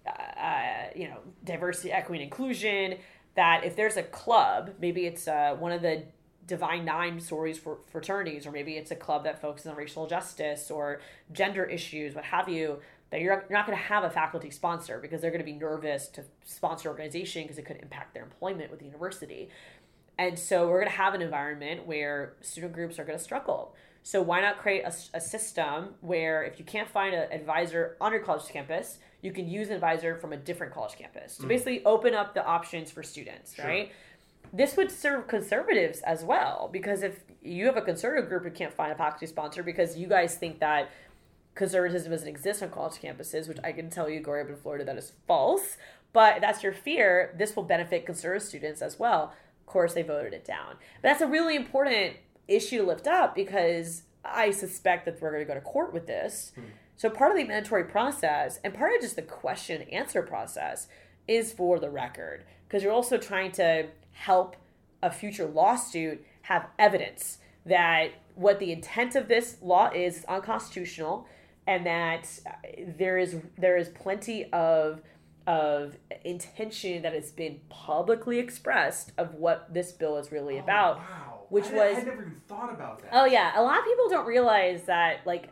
[0.06, 2.96] uh, you know, diversity, equity, and inclusion,
[3.36, 6.02] that if there's a club, maybe it's uh, one of the
[6.46, 10.70] Divine Nine stories for fraternities, or maybe it's a club that focuses on racial justice
[10.70, 11.00] or
[11.32, 12.80] gender issues, what have you,
[13.14, 16.08] that you're, not going to have a faculty sponsor because they're going to be nervous
[16.08, 19.50] to sponsor organization because it could impact their employment with the university.
[20.18, 23.76] And so we're going to have an environment where student groups are going to struggle.
[24.02, 28.10] So why not create a, a system where if you can't find an advisor on
[28.10, 31.48] your college campus, you can use an advisor from a different college campus to mm.
[31.48, 33.64] basically open up the options for students, Sure.
[33.64, 33.92] right?
[34.52, 38.72] This would serve conservatives as well because if you have a conservative group who can't
[38.72, 40.90] find a faculty sponsor because you guys think that
[41.54, 44.84] conservatism doesn't exist on college campuses, which I can tell you, growing up in Florida,
[44.84, 45.76] that is false.
[46.12, 47.34] But that's your fear.
[47.36, 49.32] This will benefit conservative students as well.
[49.60, 50.76] Of course, they voted it down.
[51.02, 55.42] But that's a really important issue to lift up because I suspect that we're going
[55.42, 56.52] to go to court with this.
[56.54, 56.62] Hmm.
[56.96, 60.86] So part of the mandatory process and part of just the question and answer process
[61.26, 64.56] is for the record because you're also trying to help
[65.02, 71.26] a future lawsuit have evidence that what the intent of this law is is unconstitutional
[71.66, 72.50] and that uh,
[72.98, 75.00] there is there is plenty of
[75.46, 80.96] of intention that has been publicly expressed of what this bill is really about.
[80.96, 81.40] Oh, wow.
[81.50, 83.10] which I, was- I never even thought about that.
[83.12, 85.50] Oh yeah, a lot of people don't realize that like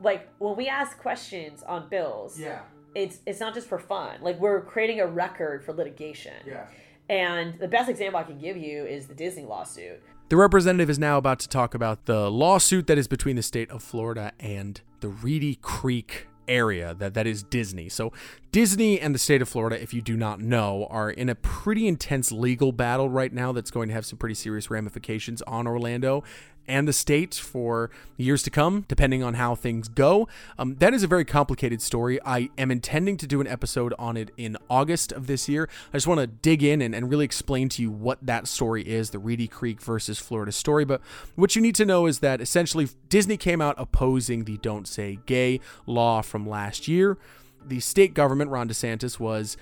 [0.00, 2.60] like when we ask questions on bills, Yeah.
[2.94, 4.18] it's it's not just for fun.
[4.22, 6.34] Like we're creating a record for litigation.
[6.46, 6.66] Yeah.
[7.10, 10.02] And the best example I can give you is the Disney lawsuit.
[10.28, 13.70] The representative is now about to talk about the lawsuit that is between the state
[13.70, 17.88] of Florida and the Reedy Creek area that that is Disney.
[17.88, 18.12] So
[18.52, 21.86] Disney and the state of Florida, if you do not know, are in a pretty
[21.86, 26.24] intense legal battle right now that's going to have some pretty serious ramifications on Orlando
[26.68, 30.28] and the state for years to come, depending on how things go.
[30.58, 32.20] Um, that is a very complicated story.
[32.24, 35.68] I am intending to do an episode on it in August of this year.
[35.92, 38.82] I just want to dig in and, and really explain to you what that story
[38.82, 40.84] is the Reedy Creek versus Florida story.
[40.84, 41.00] But
[41.34, 45.18] what you need to know is that essentially Disney came out opposing the Don't Say
[45.26, 47.18] Gay law from last year.
[47.66, 49.56] The state government, Ron DeSantis, was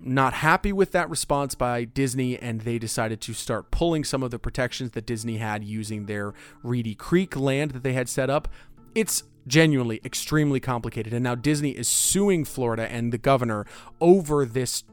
[0.00, 4.30] not happy with that response by Disney, and they decided to start pulling some of
[4.30, 8.48] the protections that Disney had using their Reedy Creek land that they had set up.
[8.94, 13.66] It's genuinely extremely complicated, and now Disney is suing Florida and the governor
[14.00, 14.84] over this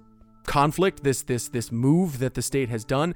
[0.45, 3.15] conflict, this this this move that the state has done.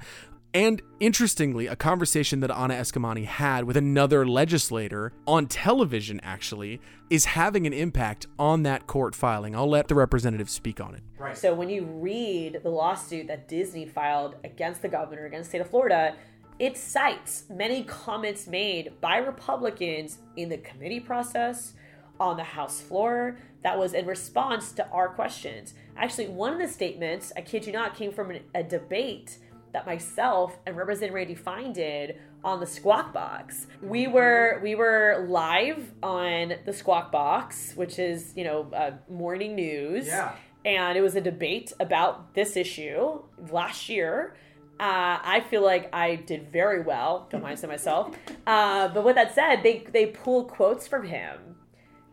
[0.54, 6.80] And interestingly, a conversation that Anna Eskamani had with another legislator on television actually
[7.10, 9.54] is having an impact on that court filing.
[9.54, 11.02] I'll let the representative speak on it.
[11.18, 11.36] Right.
[11.36, 15.60] So when you read the lawsuit that Disney filed against the governor, against the state
[15.60, 16.16] of Florida,
[16.58, 21.74] it cites many comments made by Republicans in the committee process,
[22.20, 25.74] on the House floor, that was in response to our questions.
[25.96, 29.38] Actually, one of the statements, I kid you not, came from a debate
[29.72, 33.66] that myself and Representative Randy Fine did on the Squawk Box.
[33.82, 39.54] We were we were live on the Squawk Box, which is you know uh, morning
[39.54, 40.06] news.
[40.06, 40.34] Yeah.
[40.64, 44.36] And it was a debate about this issue last year.
[44.80, 47.26] Uh, I feel like I did very well.
[47.30, 48.16] Don't mind saying myself.
[48.46, 51.57] Uh, but with that said, they they pulled quotes from him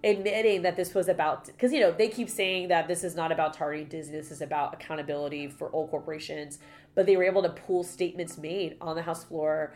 [0.06, 3.32] admitting that this was about because you know they keep saying that this is not
[3.34, 4.16] about targeting Disney.
[4.16, 6.60] This is about accountability for all corporations
[6.96, 9.76] but they were able to pull statements made on the House floor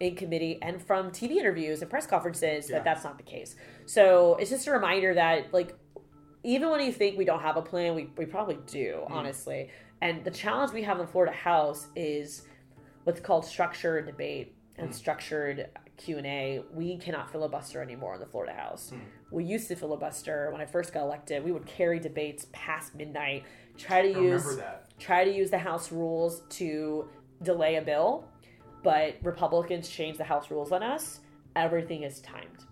[0.00, 2.76] in committee and from TV interviews and press conferences yeah.
[2.76, 3.54] that that's not the case.
[3.86, 5.76] So it's just a reminder that like
[6.42, 9.10] even when you think we don't have a plan, we, we probably do, mm.
[9.10, 9.70] honestly.
[10.02, 12.42] And the challenge we have in the Florida House is
[13.04, 14.94] what's called structured debate and mm.
[14.94, 16.62] structured Q&A.
[16.72, 18.92] We cannot filibuster anymore in the Florida House.
[18.94, 19.00] Mm.
[19.30, 21.44] We used to filibuster when I first got elected.
[21.44, 23.44] We would carry debates past midnight,
[23.76, 27.08] try to use that try to use the House rules to
[27.42, 28.24] delay a bill,
[28.82, 31.20] but Republicans change the House rules on us.
[31.56, 32.64] Everything is timed.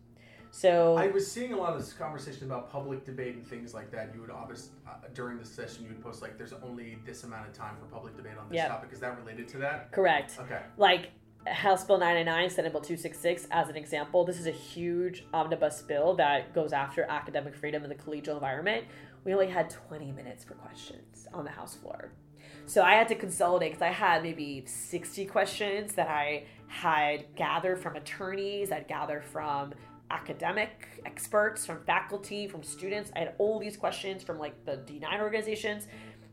[0.50, 3.90] So I was seeing a lot of this conversation about public debate and things like
[3.92, 4.10] that.
[4.14, 7.48] You would obviously uh, during the session you would post like there's only this amount
[7.48, 8.68] of time for public debate on this yep.
[8.68, 8.90] topic.
[8.92, 9.90] Is that related to that?
[9.92, 10.36] Correct.
[10.38, 10.60] Okay.
[10.76, 11.10] Like
[11.46, 16.14] House Bill 999, Senate Bill 266, as an example, this is a huge omnibus bill
[16.14, 18.84] that goes after academic freedom in the collegial environment
[19.24, 22.10] we only had 20 minutes for questions on the House floor.
[22.66, 27.80] So I had to consolidate because I had maybe 60 questions that I had gathered
[27.80, 29.74] from attorneys, I'd gathered from
[30.10, 33.10] academic experts, from faculty, from students.
[33.14, 35.86] I had all these questions from like the D9 organizations,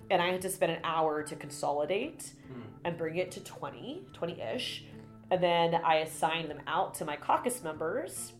[0.09, 2.61] and I had to spend an hour to consolidate hmm.
[2.85, 4.85] and bring it to 20, 20 ish.
[5.31, 8.33] And then I assigned them out to my caucus members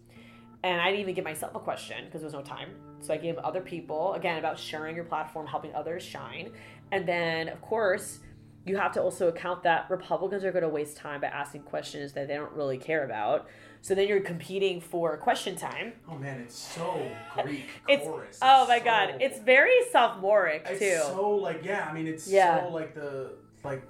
[0.63, 2.71] and I didn't even give myself a question because there was no time.
[2.99, 6.51] So I gave other people, again, about sharing your platform, helping others shine.
[6.91, 8.19] And then, of course,
[8.65, 12.11] you have to also account that Republicans are going to waste time by asking questions
[12.13, 13.47] that they don't really care about.
[13.81, 15.93] So then you're competing for question time.
[16.09, 17.09] Oh man, it's so
[17.43, 18.27] Greek it's, chorus.
[18.31, 20.73] It's oh my so, god, it's very sophomoric too.
[20.81, 22.65] It's so like yeah, I mean it's yeah.
[22.65, 23.31] so like the
[23.63, 23.81] like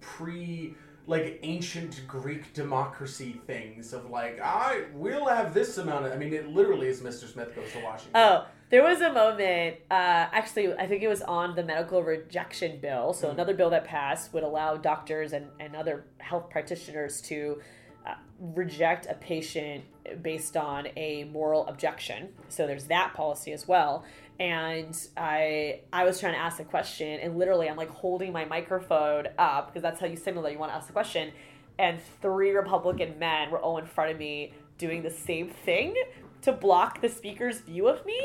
[0.00, 0.74] pre
[1.06, 6.12] like ancient Greek democracy things of like I will have this amount of.
[6.12, 7.30] I mean, it literally is Mr.
[7.32, 8.12] Smith goes to Washington.
[8.14, 9.76] Oh, there was a moment.
[9.90, 13.12] Uh, actually, I think it was on the medical rejection bill.
[13.12, 13.36] So mm-hmm.
[13.36, 17.60] another bill that passed would allow doctors and and other health practitioners to.
[18.04, 18.14] Uh,
[18.54, 19.82] reject a patient
[20.22, 22.28] based on a moral objection.
[22.48, 24.04] So there's that policy as well
[24.38, 28.44] and I I was trying to ask a question and literally I'm like holding my
[28.44, 31.32] microphone up because that's how you signal that you want to ask a question
[31.78, 35.94] and three Republican men were all in front of me doing the same thing
[36.42, 38.20] to block the speaker's view of me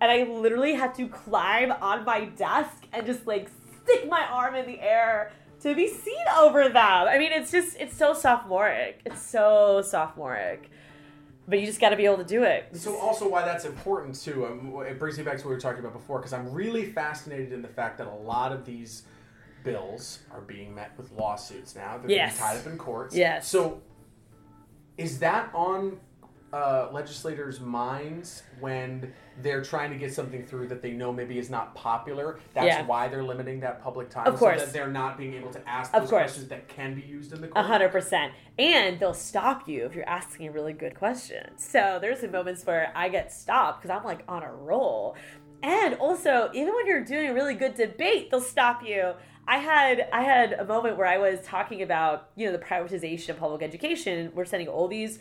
[0.00, 3.50] and I literally had to climb on my desk and just like
[3.82, 5.32] stick my arm in the air
[5.62, 6.74] to be seen over them.
[7.08, 9.00] I mean, it's just it's so sophomoric.
[9.04, 10.70] It's so sophomoric
[11.50, 12.68] but you just got to be able to do it.
[12.74, 14.46] So also why that's important too.
[14.46, 16.86] Um, it brings me back to what we were talking about before because I'm really
[16.86, 19.02] fascinated in the fact that a lot of these
[19.64, 21.98] bills are being met with lawsuits now.
[21.98, 22.38] They're yes.
[22.38, 23.16] being tied up in courts.
[23.16, 23.48] Yes.
[23.48, 23.82] So
[24.96, 25.98] is that on
[26.52, 31.48] uh, legislators' minds when they're trying to get something through that they know maybe is
[31.48, 32.40] not popular.
[32.54, 32.86] That's yeah.
[32.86, 34.26] why they're limiting that public time.
[34.26, 34.60] Of course.
[34.60, 37.40] So that they're not being able to ask those questions that can be used in
[37.40, 37.64] the court.
[37.64, 38.32] hundred percent.
[38.58, 41.56] And they'll stop you if you're asking a really good question.
[41.56, 45.16] So there's some moments where I get stopped because I'm like on a roll.
[45.62, 49.12] And also, even when you're doing a really good debate, they'll stop you.
[49.46, 53.30] I had I had a moment where I was talking about, you know, the privatization
[53.30, 54.30] of public education.
[54.34, 55.18] We're sending all these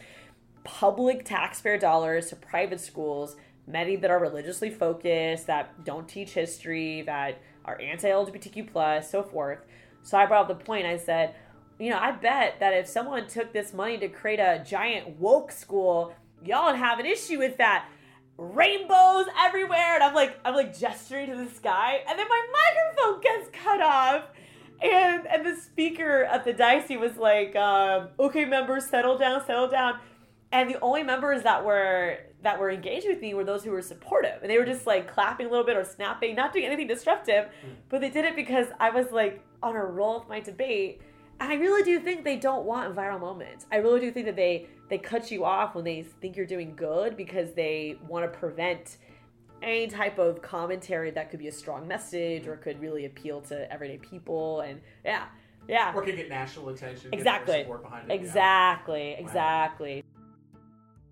[0.63, 3.35] public taxpayer dollars to private schools,
[3.67, 9.59] many that are religiously focused, that don't teach history, that are anti-LGBTQ plus, so forth.
[10.01, 10.85] So I brought up the point.
[10.85, 11.35] I said,
[11.79, 15.51] you know, I bet that if someone took this money to create a giant woke
[15.51, 17.87] school, y'all would have an issue with that.
[18.37, 23.21] Rainbows everywhere, and I'm like, I'm like gesturing to the sky, and then my microphone
[23.21, 24.23] gets cut off
[24.81, 29.67] and and the speaker at the dicey was like, um, "Okay, members, settle down, settle
[29.67, 29.99] down."
[30.51, 33.81] And the only members that were that were engaged with me were those who were
[33.81, 34.41] supportive.
[34.41, 37.45] And they were just like clapping a little bit or snapping not doing anything disruptive
[37.45, 37.75] mm.
[37.89, 41.01] but they did it because i was like on a roll with my debate.
[41.41, 43.65] And I really do think they don't want a viral moments.
[43.71, 46.75] I really do think that they they cut you off when they think you're doing
[46.75, 48.97] good because they want to prevent
[49.61, 53.71] any type of commentary that could be a strong message or could really appeal to
[53.71, 54.61] everyday people.
[54.61, 55.25] And yeah.
[55.67, 55.93] Yeah.
[55.93, 57.67] Or could get national attention exactly.
[58.09, 59.11] exactly.
[59.11, 59.17] Yeah.
[59.17, 60.03] exactly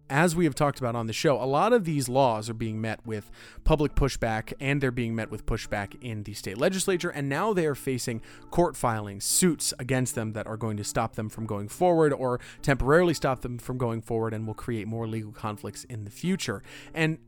[0.10, 2.80] as we have talked about on the show, a lot of these laws are being
[2.80, 3.30] met with
[3.64, 7.10] public pushback and they're being met with pushback in the state legislature.
[7.10, 11.16] And now they are facing court filings, suits against them that are going to stop
[11.16, 15.08] them from going forward or temporarily stop them from going forward and will create more
[15.08, 16.64] legal conflicts in the future.
[16.94, 17.20] And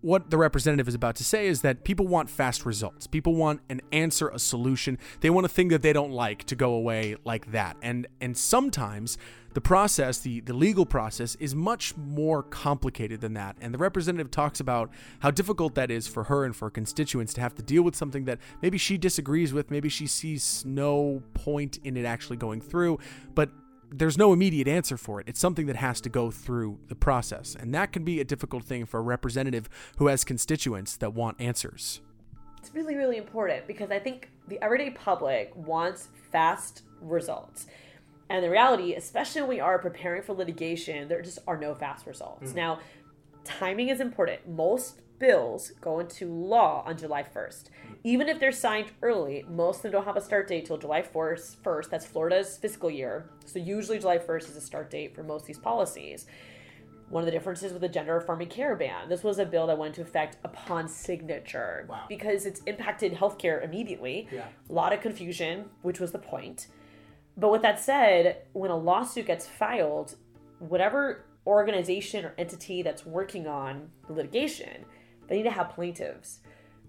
[0.00, 3.06] what the representative is about to say is that people want fast results.
[3.06, 4.98] People want an answer, a solution.
[5.20, 7.76] They want a thing that they don't like to go away like that.
[7.82, 9.18] And and sometimes
[9.58, 13.56] the process, the, the legal process, is much more complicated than that.
[13.60, 14.88] And the representative talks about
[15.18, 17.96] how difficult that is for her and for her constituents to have to deal with
[17.96, 22.60] something that maybe she disagrees with, maybe she sees no point in it actually going
[22.60, 23.00] through,
[23.34, 23.50] but
[23.90, 25.26] there's no immediate answer for it.
[25.28, 27.56] It's something that has to go through the process.
[27.58, 31.40] And that can be a difficult thing for a representative who has constituents that want
[31.40, 32.00] answers.
[32.60, 37.66] It's really, really important because I think the everyday public wants fast results.
[38.30, 42.06] And the reality, especially when we are preparing for litigation, there just are no fast
[42.06, 42.52] results.
[42.52, 42.56] Mm.
[42.56, 42.80] Now,
[43.44, 44.46] timing is important.
[44.48, 47.64] Most bills go into law on July 1st.
[48.04, 51.02] Even if they're signed early, most of them don't have a start date till July
[51.02, 51.56] 1st.
[51.62, 53.30] First, that's Florida's fiscal year.
[53.44, 56.26] So usually July 1st is a start date for most of these policies.
[57.08, 59.78] One of the differences with the gender affirming care ban, this was a bill that
[59.78, 62.04] went into effect upon signature wow.
[62.06, 64.28] because it's impacted healthcare immediately.
[64.30, 64.44] Yeah.
[64.68, 66.66] A lot of confusion, which was the point.
[67.38, 70.16] But with that said, when a lawsuit gets filed,
[70.58, 74.84] whatever organization or entity that's working on the litigation,
[75.28, 76.40] they need to have plaintiffs.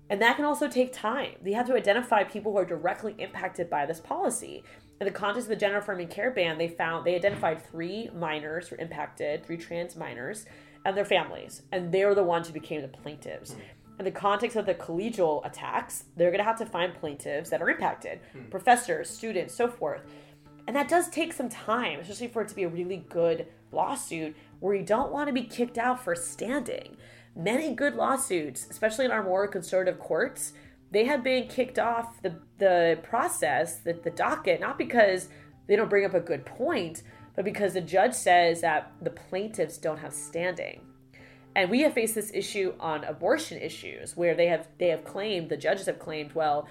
[0.10, 1.36] And that can also take time.
[1.44, 4.64] They have to identify people who are directly impacted by this policy.
[5.00, 8.68] In the context of the gender affirming care ban, they found they identified three minors
[8.68, 10.46] who were impacted, three trans minors,
[10.84, 11.62] and their families.
[11.72, 13.56] And they're the ones who became the plaintiffs.
[14.00, 17.62] In the context of the collegial attacks, they're going to have to find plaintiffs that
[17.62, 18.50] are impacted mm.
[18.50, 20.02] professors, students, so forth.
[20.70, 24.36] And that does take some time, especially for it to be a really good lawsuit
[24.60, 26.96] where you don't want to be kicked out for standing.
[27.36, 30.54] Many good lawsuits, especially in our more conservative courts,
[30.92, 35.30] they have been kicked off the, the process, the, the docket, not because
[35.66, 37.02] they don't bring up a good point,
[37.36, 40.82] but because the judge says that the plaintiffs don't have standing.
[41.56, 45.50] And we have faced this issue on abortion issues where they have they have claimed,
[45.50, 46.68] the judges have claimed, well,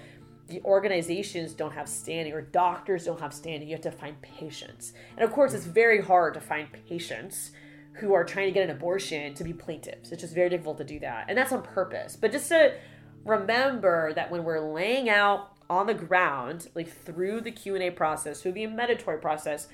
[0.49, 3.69] the organizations don't have standing or doctors don't have standing.
[3.69, 4.93] You have to find patients.
[5.15, 7.51] And of course, it's very hard to find patients
[7.93, 10.11] who are trying to get an abortion to be plaintiffs.
[10.11, 11.25] It's just very difficult to do that.
[11.27, 12.15] And that's on purpose.
[12.15, 12.73] But just to
[13.25, 18.53] remember that when we're laying out on the ground, like through the Q&A process, through
[18.53, 19.67] the mandatory process,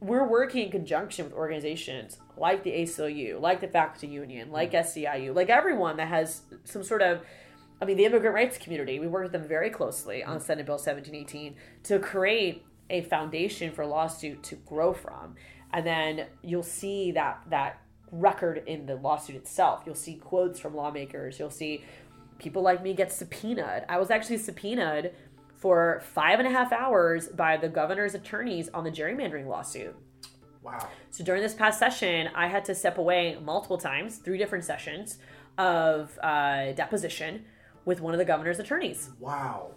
[0.00, 5.34] we're working in conjunction with organizations like the ACLU, like the faculty union, like SEIU,
[5.34, 7.22] like everyone that has some sort of
[7.82, 10.76] I mean, the immigrant rights community, we worked with them very closely on Senate Bill
[10.76, 15.34] 1718 to create a foundation for a lawsuit to grow from.
[15.72, 17.80] And then you'll see that that
[18.12, 19.82] record in the lawsuit itself.
[19.84, 21.40] You'll see quotes from lawmakers.
[21.40, 21.82] You'll see
[22.38, 23.84] people like me get subpoenaed.
[23.88, 25.12] I was actually subpoenaed
[25.56, 29.96] for five and a half hours by the governor's attorneys on the gerrymandering lawsuit.
[30.62, 30.88] Wow.
[31.10, 35.18] So during this past session, I had to step away multiple times, three different sessions
[35.58, 37.44] of uh, deposition
[37.84, 39.10] with one of the governor's attorneys.
[39.18, 39.72] Wow.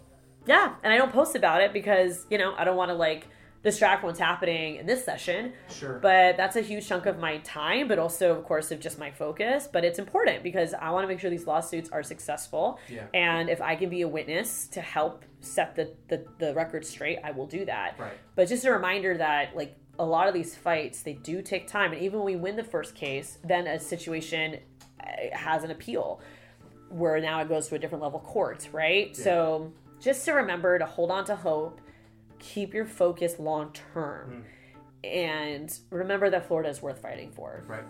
[0.46, 3.28] Yeah, and I don't post about it because, you know, I don't want to like
[3.64, 5.54] distract what's happening in this session.
[5.72, 5.98] Sure.
[6.00, 9.10] But that's a huge chunk of my time, but also, of course, of just my
[9.10, 9.68] focus.
[9.72, 12.80] But it's important because I want to make sure these lawsuits are successful.
[12.88, 13.08] Yeah.
[13.16, 17.18] And if I can be a witness to help set the, the, the record straight,
[17.24, 17.96] I will do that.
[17.98, 18.14] Right.
[18.36, 21.92] But just a reminder that, like, a lot of these fights, they do take time.
[21.92, 24.60] And even when we win the first case, then a situation
[25.00, 26.22] uh, has an appeal
[26.96, 29.10] where now it goes to a different level courts, right?
[29.10, 29.24] Yeah.
[29.24, 31.82] So just to remember to hold on to hope,
[32.40, 34.46] keep your focus long term,
[35.04, 35.08] mm.
[35.08, 37.64] and remember that Florida is worth fighting for.
[37.68, 37.84] Right.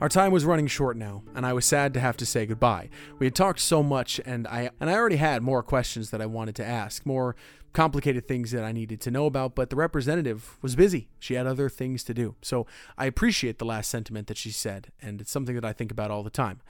[0.00, 2.88] Our time was running short now, and I was sad to have to say goodbye.
[3.18, 6.26] We had talked so much, and I and I already had more questions that I
[6.26, 7.34] wanted to ask, more
[7.72, 11.08] complicated things that I needed to know about, but the representative was busy.
[11.18, 12.36] She had other things to do.
[12.42, 12.66] So
[12.98, 16.10] I appreciate the last sentiment that she said, and it's something that I think about
[16.10, 16.60] all the time.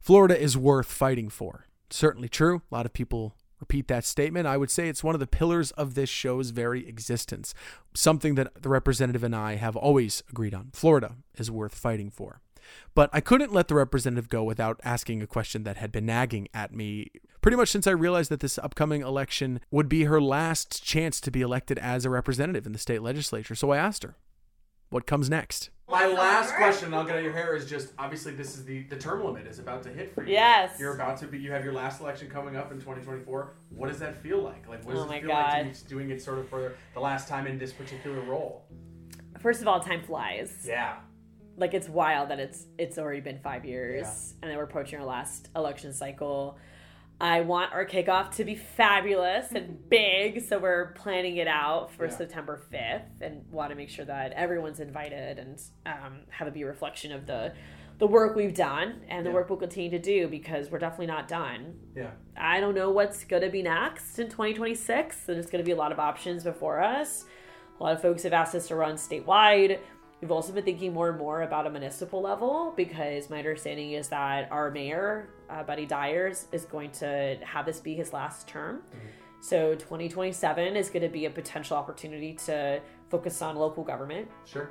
[0.00, 1.66] Florida is worth fighting for.
[1.90, 2.62] Certainly true.
[2.70, 4.46] A lot of people repeat that statement.
[4.46, 7.54] I would say it's one of the pillars of this show's very existence,
[7.94, 10.70] something that the representative and I have always agreed on.
[10.72, 12.40] Florida is worth fighting for.
[12.94, 16.48] But I couldn't let the representative go without asking a question that had been nagging
[16.54, 17.10] at me
[17.40, 21.30] pretty much since I realized that this upcoming election would be her last chance to
[21.30, 23.54] be elected as a representative in the state legislature.
[23.54, 24.16] So I asked her,
[24.88, 25.70] what comes next?
[25.88, 28.96] My last question, I'll get out your hair, is just obviously this is the the
[28.96, 30.32] term limit is about to hit for you.
[30.32, 30.80] Yes.
[30.80, 31.38] You're about to be.
[31.38, 33.54] You have your last election coming up in 2024.
[33.70, 34.68] What does that feel like?
[34.68, 37.00] Like, what does Oh it feel like to be doing it sort of for the
[37.00, 38.64] last time in this particular role?
[39.38, 40.64] First of all, time flies.
[40.66, 40.96] Yeah.
[41.56, 45.06] Like it's wild that it's it's already been five years and then we're approaching our
[45.06, 46.58] last election cycle
[47.20, 52.04] i want our kickoff to be fabulous and big so we're planning it out for
[52.06, 52.10] Yeah.
[52.16, 56.62] september 5th and want to make sure that everyone's invited and um, have it be
[56.62, 57.52] a reflection of the
[57.98, 59.34] the work we've done and the Yeah.
[59.36, 62.10] work we'll continue to do because we're definitely not done Yeah.
[62.36, 65.24] I don't know what's going to be next in 2026.
[65.24, 67.24] There's going to be a lot of options before us.
[67.80, 69.78] A lot of folks have asked us to run statewide.
[70.20, 74.08] We've also been thinking more and more about a municipal level because my understanding is
[74.08, 78.82] that our mayor, uh, Buddy Dyers, is going to have this be his last term.
[79.40, 84.28] So 2027 is going to be a potential opportunity to focus on local government.
[84.46, 84.70] Sure.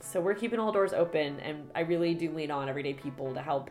[0.00, 3.40] So we're keeping all doors open, and I really do lean on everyday people to
[3.40, 3.70] help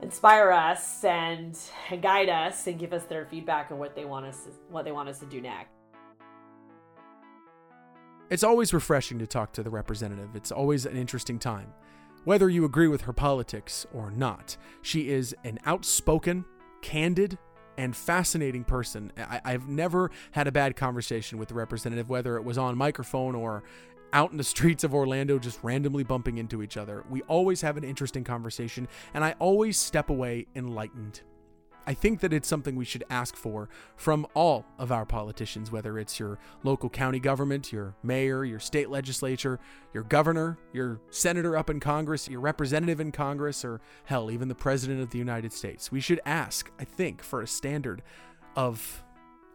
[0.00, 1.58] inspire us and,
[1.90, 4.92] and guide us and give us their feedback on what they want us what they
[4.92, 5.79] want us to do next.
[8.30, 10.36] It's always refreshing to talk to the representative.
[10.36, 11.74] It's always an interesting time.
[12.22, 16.44] Whether you agree with her politics or not, she is an outspoken,
[16.80, 17.38] candid,
[17.76, 19.10] and fascinating person.
[19.18, 23.34] I, I've never had a bad conversation with the representative, whether it was on microphone
[23.34, 23.64] or
[24.12, 27.04] out in the streets of Orlando just randomly bumping into each other.
[27.10, 31.22] We always have an interesting conversation, and I always step away enlightened.
[31.86, 35.98] I think that it's something we should ask for from all of our politicians, whether
[35.98, 39.58] it's your local county government, your mayor, your state legislature,
[39.92, 44.54] your governor, your senator up in Congress, your representative in Congress, or hell, even the
[44.54, 45.90] president of the United States.
[45.90, 48.02] We should ask, I think, for a standard
[48.56, 49.02] of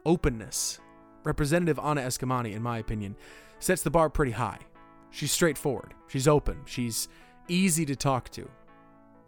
[0.06, 0.80] openness.
[1.24, 3.16] Representative Anna Eskamani, in my opinion,
[3.60, 4.60] sets the bar pretty high.
[5.10, 7.08] She's straightforward, she's open, she's
[7.48, 8.50] easy to talk to.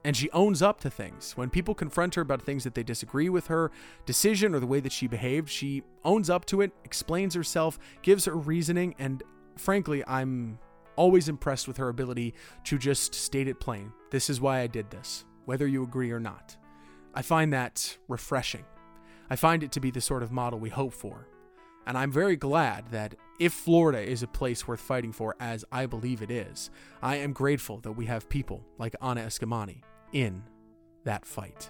[0.03, 1.33] And she owns up to things.
[1.35, 3.71] When people confront her about things that they disagree with her
[4.05, 8.25] decision or the way that she behaved, she owns up to it, explains herself, gives
[8.25, 9.23] her reasoning, and
[9.57, 10.59] frankly, I'm
[10.95, 12.33] always impressed with her ability
[12.65, 13.91] to just state it plain.
[14.11, 16.55] This is why I did this, whether you agree or not.
[17.13, 18.65] I find that refreshing.
[19.29, 21.27] I find it to be the sort of model we hope for.
[21.85, 25.85] And I'm very glad that if Florida is a place worth fighting for, as I
[25.85, 26.71] believe it is,
[27.01, 29.81] I am grateful that we have people like Anna Eskamani
[30.11, 30.43] in
[31.03, 31.69] that fight.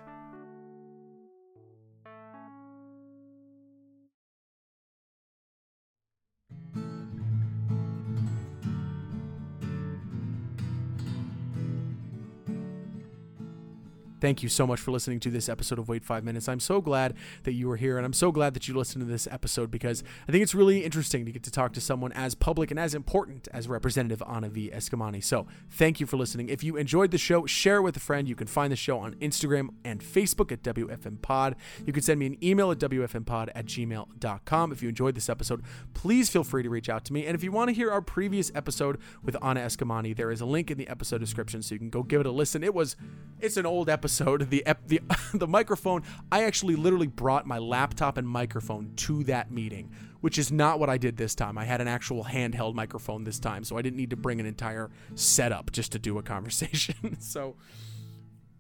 [14.20, 16.50] Thank you so much for listening to this episode of Wait Five Minutes.
[16.50, 17.14] I'm so glad
[17.44, 20.04] that you were here, and I'm so glad that you listened to this episode because
[20.28, 22.96] I think it's really interesting to get to talk to someone as public and as
[22.96, 24.72] important as Representative Anna V.
[24.74, 25.24] Eskamani.
[25.24, 26.50] So, thank you for listening.
[26.50, 28.28] If you enjoyed the show, share it with a friend.
[28.28, 31.56] You can find the show on Instagram and Facebook at WFM Pod.
[31.86, 34.72] You can send me an email at WFMPod at gmail.com.
[34.72, 35.64] If you enjoyed this episode,
[35.94, 37.28] please feel free to reach out to me.
[37.28, 40.46] And if you want to hear our previous episode with Anna Eskamani, there is a
[40.46, 42.64] link in the episode description so you can go give it a listen.
[42.64, 42.96] It was,
[43.40, 44.07] it's an old episode.
[44.50, 45.02] The ep- the
[45.34, 46.04] the microphone.
[46.32, 49.92] I actually literally brought my laptop and microphone to that meeting,
[50.22, 51.58] which is not what I did this time.
[51.58, 54.46] I had an actual handheld microphone this time, so I didn't need to bring an
[54.46, 57.18] entire setup just to do a conversation.
[57.20, 57.56] so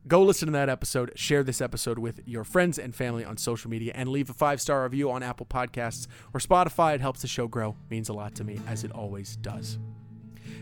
[0.08, 3.70] go listen to that episode, share this episode with your friends and family on social
[3.70, 6.96] media, and leave a five star review on Apple Podcasts or Spotify.
[6.96, 9.80] It helps the show grow, means a lot to me, as it always does.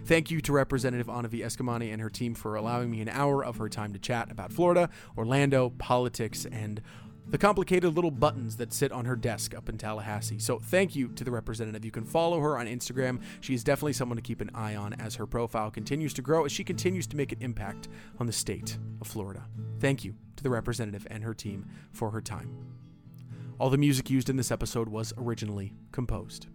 [0.05, 1.41] Thank you to Representative Anna V.
[1.41, 4.53] Eskamani and her team for allowing me an hour of her time to chat about
[4.53, 6.79] Florida, Orlando, politics, and
[7.27, 10.37] the complicated little buttons that sit on her desk up in Tallahassee.
[10.37, 11.83] So thank you to the representative.
[11.83, 13.19] You can follow her on Instagram.
[13.41, 16.45] She is definitely someone to keep an eye on as her profile continues to grow,
[16.45, 17.87] as she continues to make an impact
[18.19, 19.45] on the state of Florida.
[19.79, 22.55] Thank you to the representative and her team for her time.
[23.57, 26.45] All the music used in this episode was originally composed.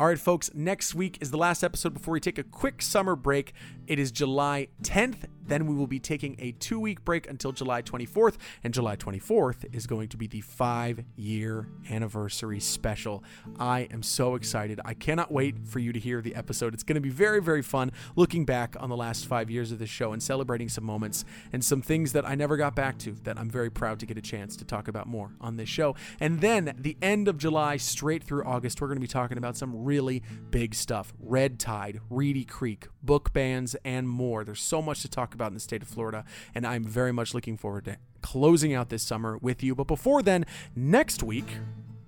[0.00, 3.14] All right, folks, next week is the last episode before we take a quick summer
[3.14, 3.52] break.
[3.86, 5.24] It is July 10th.
[5.44, 8.36] Then we will be taking a two week break until July 24th.
[8.64, 13.22] And July 24th is going to be the five year anniversary special.
[13.58, 14.80] I am so excited.
[14.84, 16.74] I cannot wait for you to hear the episode.
[16.74, 19.78] It's going to be very, very fun looking back on the last five years of
[19.78, 23.12] the show and celebrating some moments and some things that I never got back to
[23.24, 25.96] that I'm very proud to get a chance to talk about more on this show.
[26.18, 29.56] And then the end of July, straight through August, we're going to be talking about
[29.56, 31.12] some really big stuff.
[31.18, 34.44] Red Tide, Reedy Creek, book bans, and more.
[34.44, 36.24] There's so much to talk about in the state of Florida,
[36.54, 39.74] and I'm very much looking forward to closing out this summer with you.
[39.74, 41.56] But before then, next week,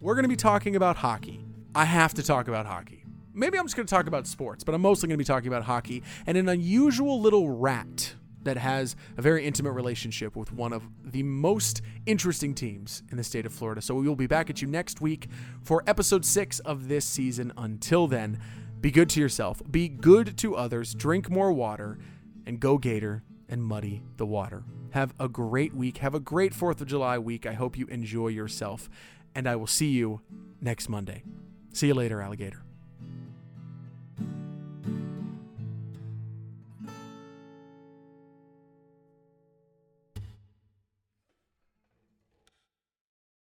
[0.00, 1.44] we're going to be talking about hockey.
[1.74, 3.04] I have to talk about hockey.
[3.32, 5.48] Maybe I'm just going to talk about sports, but I'm mostly going to be talking
[5.48, 8.14] about hockey and an unusual little rat
[8.44, 13.24] that has a very intimate relationship with one of the most interesting teams in the
[13.24, 13.82] state of Florida.
[13.82, 15.28] So we will be back at you next week
[15.62, 17.52] for episode six of this season.
[17.56, 18.38] Until then,
[18.80, 21.98] be good to yourself, be good to others, drink more water,
[22.46, 24.64] and go Gator and muddy the water.
[24.90, 25.98] Have a great week.
[25.98, 27.46] Have a great 4th of July week.
[27.46, 28.88] I hope you enjoy yourself,
[29.34, 30.20] and I will see you
[30.60, 31.24] next Monday.
[31.72, 32.62] See you later, alligator.